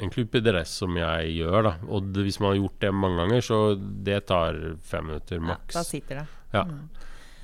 egentlig 0.00 0.26
UPDRS 0.26 0.74
som 0.82 0.96
jeg 1.00 1.32
gjør, 1.38 1.62
da. 1.64 1.72
Og 1.88 2.10
det, 2.12 2.26
hvis 2.26 2.38
man 2.42 2.52
har 2.52 2.60
gjort 2.60 2.80
det 2.84 2.92
mange 2.94 3.22
ganger, 3.22 3.44
så 3.44 3.60
det 3.76 4.20
tar 4.28 4.58
fem 4.84 5.08
minutter 5.08 5.40
Ja, 5.40 5.46
maks. 5.52 5.74
da 5.74 5.84
sitter 5.86 6.22
det. 6.22 6.26
Ja. 6.52 6.64
Mm. 6.68 6.84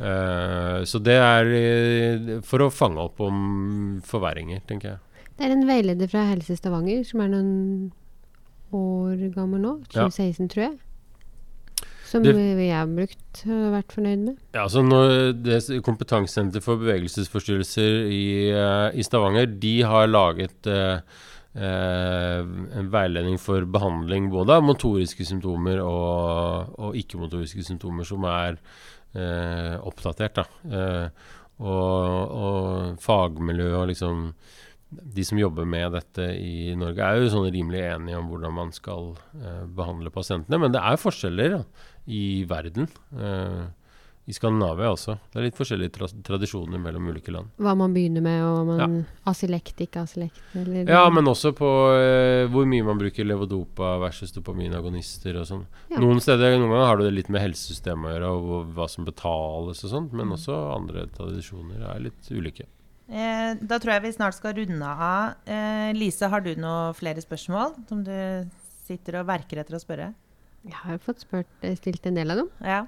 Uh, 0.03 0.85
så 0.88 0.99
det 1.05 1.15
er 1.21 1.51
eh, 1.55 2.29
for 2.49 2.65
å 2.65 2.71
fange 2.73 3.03
opp 3.05 3.21
om 3.23 4.01
forverringer, 4.09 4.62
tenker 4.69 4.95
jeg. 4.95 5.27
Det 5.37 5.47
er 5.47 5.55
en 5.55 5.67
veileder 5.69 6.11
fra 6.11 6.25
Helse 6.29 6.57
Stavanger 6.59 7.05
som 7.07 7.23
er 7.25 7.31
noen 7.33 7.93
år 8.73 9.29
gammel 9.35 9.62
nå. 9.62 9.75
Ja. 9.95 10.09
tror 10.09 10.65
jeg. 10.65 10.75
Som 12.12 12.22
Det- 12.27 12.35
vi 12.37 12.68
har 12.68 12.87
brukt 12.92 13.42
og 13.48 13.72
vært 13.72 13.92
fornøyd 13.96 14.25
med. 14.27 14.37
Ja, 14.53 14.66
altså 14.66 14.83
når 14.85 15.33
det 15.42 15.83
Kompetansesenter 15.83 16.61
for 16.61 16.77
bevegelsesforstyrrelser 16.77 18.11
i, 18.12 18.51
eh, 18.53 18.90
i 19.01 19.03
Stavanger 19.07 19.46
de 19.59 19.81
har 19.88 20.11
laget 20.12 20.66
eh, 20.68 21.01
eh, 21.57 22.40
en 22.79 22.90
veiledning 22.92 23.38
for 23.40 23.64
behandling 23.64 24.31
både 24.31 24.59
av 24.59 24.62
motoriske 24.66 25.25
symptomer 25.25 25.81
og, 25.81 26.75
og 26.79 26.94
ikke-motoriske 27.01 27.64
symptomer 27.64 28.05
som 28.09 28.25
er 28.29 28.59
eh, 29.14 29.79
oppdatert. 29.81 30.42
Da. 30.42 30.44
Eh, 30.68 31.09
og, 31.62 32.37
og 32.42 33.01
fagmiljøet 33.01 33.79
og 33.79 33.88
liksom 33.92 34.35
de 34.92 35.25
som 35.25 35.38
jobber 35.40 35.64
med 35.64 35.94
dette 35.96 36.25
i 36.37 36.75
Norge, 36.77 37.01
er 37.01 37.22
jo 37.22 37.31
sånn 37.33 37.46
rimelig 37.53 37.81
enige 37.94 38.18
om 38.18 38.27
hvordan 38.29 38.53
man 38.53 38.72
skal 38.77 39.14
eh, 39.40 39.62
behandle 39.72 40.12
pasientene. 40.12 40.59
Men 40.61 40.75
det 40.75 40.83
er 40.85 41.01
forskjeller 41.01 41.55
da, 41.57 41.62
i 42.07 42.45
verden. 42.49 42.88
Uh, 43.15 43.67
I 44.27 44.31
Skandinavia 44.37 44.87
også. 44.95 45.17
Det 45.33 45.41
er 45.41 45.45
litt 45.49 45.57
forskjellige 45.59 45.91
tra 45.97 46.07
tradisjoner 46.07 46.79
mellom 46.79 47.09
ulike 47.11 47.33
land. 47.35 47.49
Hva 47.59 47.73
man 47.75 47.91
begynner 47.95 48.23
med, 48.23 48.43
og 48.47 48.67
man 48.69 48.79
ja. 48.79 48.87
Asilekt, 49.33 49.81
ikke 49.83 50.05
asilekt. 50.05 50.38
Eller, 50.55 50.87
Ja, 50.87 51.09
men 51.11 51.27
også 51.27 51.51
på 51.59 51.67
uh, 51.67 52.47
hvor 52.55 52.69
mye 52.71 52.87
man 52.87 53.01
bruker 53.03 53.27
levodopa 53.27 53.97
versus 54.05 54.31
dopaminagonister 54.37 55.41
og 55.41 55.49
sånn. 55.51 55.65
Ja. 55.91 55.99
Noen 55.99 56.23
steder 56.23 56.55
noen 56.55 56.71
ganger 56.71 56.87
har 56.87 56.97
du 57.03 57.05
det 57.09 57.17
litt 57.17 57.33
med 57.35 57.43
helsesystemet 57.43 58.07
å 58.07 58.15
gjøre, 58.15 58.31
og 58.31 58.73
hva 58.79 58.87
som 58.88 59.05
betales 59.11 59.83
og 59.85 59.91
sånt, 59.91 60.12
men 60.15 60.27
Mm. 60.31 60.37
også 60.38 60.61
andre 60.77 61.07
tradisjoner 61.19 61.83
er 61.91 62.01
litt 62.07 62.31
ulike. 62.31 62.67
Eh, 63.11 63.55
da 63.61 63.79
tror 63.83 63.93
jeg 63.99 64.03
vi 64.07 64.12
snart 64.15 64.35
skal 64.38 64.55
runde 64.55 64.87
av. 64.87 65.35
Eh, 65.45 65.93
Lise, 65.99 66.29
har 66.31 66.41
du 66.41 66.55
noen 66.55 66.95
flere 66.95 67.21
spørsmål 67.21 67.75
som 67.88 68.05
du 68.07 68.15
sitter 68.87 69.19
og 69.21 69.27
verker 69.27 69.59
etter 69.61 69.75
å 69.77 69.83
spørre? 69.83 70.15
Jeg 70.64 70.79
har 70.85 70.98
fått 71.03 71.25
spurt, 71.25 71.51
eh, 71.62 71.75
stilt 71.79 72.07
en 72.07 72.14
del 72.18 72.31
av 72.31 72.37
dem. 72.42 72.51
Ja. 72.62 72.87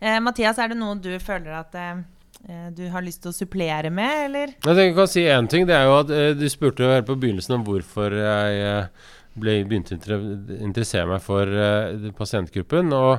Eh, 0.00 0.20
Mathias, 0.24 0.58
er 0.58 0.68
det 0.72 0.78
noe 0.80 0.96
du 0.96 1.10
føler 1.20 1.52
at 1.58 1.74
eh, 1.76 2.00
eh, 2.48 2.68
du 2.72 2.86
har 2.88 3.04
lyst 3.04 3.20
til 3.22 3.32
å 3.32 3.36
supplere 3.36 3.90
med, 3.92 4.24
eller? 4.30 4.54
Jeg 4.56 4.64
tenker 4.64 4.88
jeg 4.88 4.96
kan 4.96 5.10
si 5.12 5.26
én 5.28 5.48
ting. 5.52 5.66
Det 5.68 5.76
er 5.76 5.84
jo 5.90 5.98
at 5.98 6.10
eh, 6.16 6.30
Du 6.38 6.46
spurte 6.48 6.86
jo 6.86 6.92
helt 6.94 7.08
på 7.08 7.18
begynnelsen 7.20 7.58
om 7.58 7.66
hvorfor 7.66 8.16
jeg 8.16 8.62
eh, 8.64 9.10
ble, 9.40 9.58
begynte 9.68 9.98
å 10.16 10.20
interessere 10.60 11.06
meg 11.12 11.20
for 11.24 11.44
eh, 11.52 12.08
pasientgruppen. 12.16 12.92
Og 12.96 13.12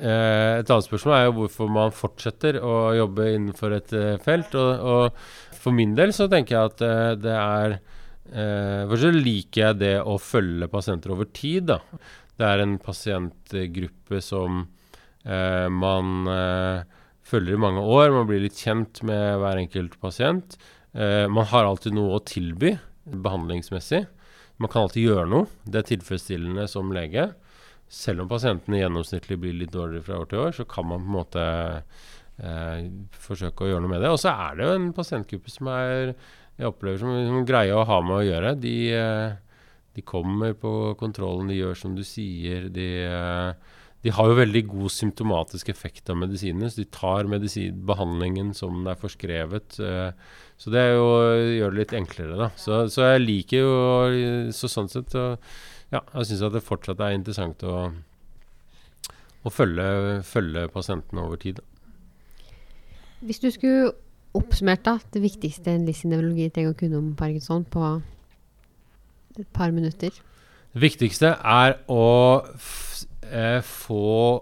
eh, 0.00 0.62
et 0.62 0.72
annet 0.72 0.88
spørsmål 0.88 1.16
er 1.18 1.28
jo 1.28 1.36
hvorfor 1.42 1.70
man 1.76 1.92
fortsetter 1.94 2.58
å 2.64 2.94
jobbe 2.96 3.28
innenfor 3.36 3.76
et 3.76 3.92
eh, 3.92 4.16
felt. 4.24 4.56
Og, 4.56 4.88
og 4.96 5.56
for 5.60 5.76
min 5.76 5.92
del 5.98 6.14
så 6.16 6.28
tenker 6.32 6.56
jeg 6.56 6.72
at 6.72 6.84
eh, 6.88 7.14
det 7.20 7.36
er 7.36 7.76
eh, 7.76 8.88
Først 8.88 9.04
så 9.04 9.12
liker 9.14 9.64
jeg 9.66 9.80
det 9.84 9.94
å 10.00 10.16
følge 10.22 10.70
pasienter 10.72 11.12
over 11.12 11.28
tid. 11.34 11.68
da. 11.74 11.80
Det 12.40 12.48
er 12.48 12.62
en 12.62 12.78
pasientgruppe 12.80 14.20
som 14.24 14.62
eh, 15.28 15.66
man 15.68 16.30
eh, 16.32 16.86
følger 17.28 17.58
i 17.58 17.60
mange 17.60 17.82
år. 17.84 18.14
Man 18.14 18.28
blir 18.30 18.40
litt 18.40 18.56
kjent 18.56 19.02
med 19.04 19.42
hver 19.42 19.60
enkelt 19.60 19.98
pasient. 20.00 20.56
Eh, 20.96 21.26
man 21.28 21.48
har 21.50 21.68
alltid 21.68 21.94
noe 21.96 22.16
å 22.16 22.24
tilby 22.24 22.72
behandlingsmessig. 23.04 24.06
Man 24.60 24.72
kan 24.72 24.86
alltid 24.86 25.10
gjøre 25.10 25.28
noe. 25.28 25.50
Det 25.68 25.82
er 25.82 25.90
tilfredsstillende 25.92 26.64
som 26.70 26.92
lege. 26.96 27.30
Selv 27.90 28.24
om 28.24 28.30
pasientene 28.30 28.80
gjennomsnittlig 28.80 29.36
blir 29.42 29.60
litt 29.60 29.74
dårligere 29.74 30.06
fra 30.06 30.22
år 30.22 30.30
til 30.30 30.42
år, 30.46 30.56
så 30.56 30.66
kan 30.68 30.88
man 30.88 31.04
på 31.04 31.10
en 31.10 31.16
måte 31.18 31.46
eh, 32.40 32.88
forsøke 33.20 33.66
å 33.66 33.72
gjøre 33.72 33.84
noe 33.84 33.92
med 33.98 34.04
det. 34.04 34.12
Og 34.14 34.20
så 34.22 34.32
er 34.32 34.56
det 34.56 34.68
jo 34.68 34.76
en 34.78 34.92
pasientgruppe 34.96 35.52
som 35.52 35.72
er 35.74 36.14
jeg 36.60 36.68
opplever 36.68 37.00
som, 37.00 37.12
som 37.24 37.46
greier 37.48 37.78
å 37.78 37.86
ha 37.88 38.00
med 38.04 38.18
å 38.18 38.24
gjøre. 38.26 38.52
De, 38.60 38.74
eh, 38.92 39.38
de 39.96 40.02
kommer 40.06 40.54
på 40.58 40.94
kontrollen, 41.00 41.50
de 41.50 41.58
gjør 41.58 41.78
som 41.78 41.94
du 41.96 42.02
sier. 42.06 42.68
De, 42.72 42.88
de 44.04 44.12
har 44.14 44.30
jo 44.30 44.36
veldig 44.38 44.62
god 44.70 44.92
symptomatisk 44.94 45.72
effekt 45.72 46.12
av 46.12 46.20
medisinene, 46.20 46.70
så 46.70 46.82
de 46.82 46.90
tar 46.94 47.30
medisin, 47.30 47.80
behandlingen 47.88 48.52
som 48.56 48.84
det 48.84 48.94
er 48.94 49.00
forskrevet. 49.00 49.80
eh, 49.82 50.36
så 50.60 50.72
det 50.74 50.84
jo, 50.92 51.08
gjør 51.56 51.74
det 51.74 51.80
litt 51.80 51.96
enklere, 51.96 52.36
da. 52.38 52.48
Så, 52.60 52.84
så 52.92 53.08
jeg 53.14 53.24
liker 53.24 53.64
jo 53.64 54.50
Så 54.52 54.68
sånn 54.68 54.90
sett 54.92 55.16
Ja, 55.90 56.04
jeg 56.14 56.28
syns 56.28 56.44
at 56.46 56.54
det 56.54 56.62
fortsatt 56.62 57.00
er 57.02 57.16
interessant 57.16 57.64
å, 57.66 57.90
å 59.42 59.50
følge, 59.50 60.20
følge 60.22 60.68
pasientene 60.70 61.24
over 61.24 61.40
tid. 61.40 61.58
Hvis 63.20 63.42
du 63.42 63.50
skulle 63.50 63.90
oppsummert 64.38 64.84
da, 64.86 64.98
det 65.12 65.22
viktigste 65.24 65.74
en 65.74 65.88
liss 65.88 66.04
trenger 66.06 66.70
å 66.70 66.78
kunne 66.78 67.00
om 67.00 67.12
parkinson 67.18 67.64
på 67.66 67.82
et 69.38 69.46
par 69.54 69.70
minutter 69.70 70.10
Det 70.10 70.82
viktigste 70.82 71.34
er 71.42 71.76
å 71.90 72.06
eh, 73.30 73.60
få 73.62 74.40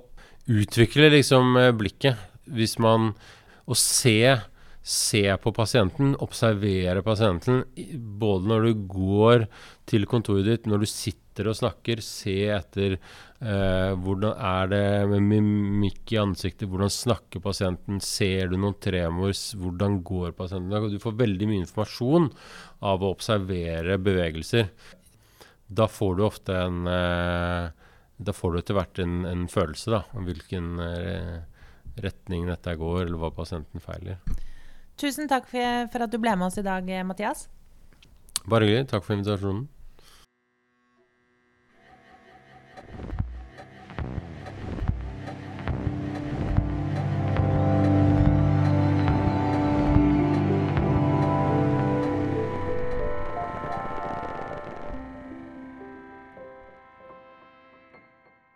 utvikle 0.48 1.11
liksom 1.12 1.57
eh, 1.61 1.72
blikket. 1.77 2.16
Hvis 2.48 2.79
man 2.81 3.12
Å 3.68 3.77
se, 3.77 4.38
se 4.88 5.24
på 5.42 5.53
pasienten, 5.53 6.14
observere 6.24 7.05
pasienten. 7.05 7.64
Både 8.20 8.48
når 8.48 8.66
du 8.66 8.85
går 8.88 9.46
til 9.88 10.09
kontoret 10.09 10.48
ditt, 10.48 10.68
når 10.68 10.85
du 10.85 10.88
sitter 10.88 11.51
og 11.53 11.59
snakker. 11.59 12.01
Se 12.05 12.37
etter 12.57 12.96
eh, 12.96 13.92
hvordan 13.94 14.33
er 14.33 14.72
det 14.72 14.85
med 15.12 15.27
mimikk 15.29 16.16
i 16.16 16.20
ansiktet. 16.22 16.66
Hvordan 16.72 16.92
snakker 16.92 17.44
pasienten? 17.44 18.01
Ser 18.05 18.48
du 18.51 18.57
noen 18.57 18.79
tremors? 18.81 19.51
Hvordan 19.61 20.01
går 20.07 20.33
pasienten? 20.38 20.92
Du 20.94 21.03
får 21.03 21.20
veldig 21.20 21.51
mye 21.51 21.66
informasjon 21.66 22.31
av 22.88 23.05
å 23.05 23.12
observere 23.12 24.01
bevegelser 24.01 24.72
da 25.68 25.88
får 25.88 26.14
du 26.16 26.24
ofte 26.24 26.57
en 26.57 26.87
eh, 26.87 27.70
Da 28.16 28.33
får 28.33 28.53
du 28.53 28.59
etter 28.59 28.77
hvert 28.79 28.98
en, 28.98 29.20
en 29.29 29.44
følelse 29.53 29.92
da, 29.92 30.03
om 30.16 30.24
hvilken 30.27 30.81
eh, 30.83 31.35
retning 32.03 32.48
dette 32.48 32.74
går, 32.81 33.05
eller 33.05 33.20
hva 33.20 33.31
pasienten 33.35 33.83
feiler. 33.83 34.18
Tusen 34.98 35.28
takk 35.30 35.46
for 35.46 36.02
at 36.02 36.11
du 36.11 36.18
ble 36.18 36.34
med 36.34 36.48
oss 36.50 36.58
i 36.58 36.66
dag, 36.66 36.88
eh, 36.90 37.04
Mathias. 37.06 37.46
Bare 38.48 38.66
hyggelig. 38.66 38.88
Takk 38.90 39.04
for 39.04 39.14
invitasjonen. 39.14 39.68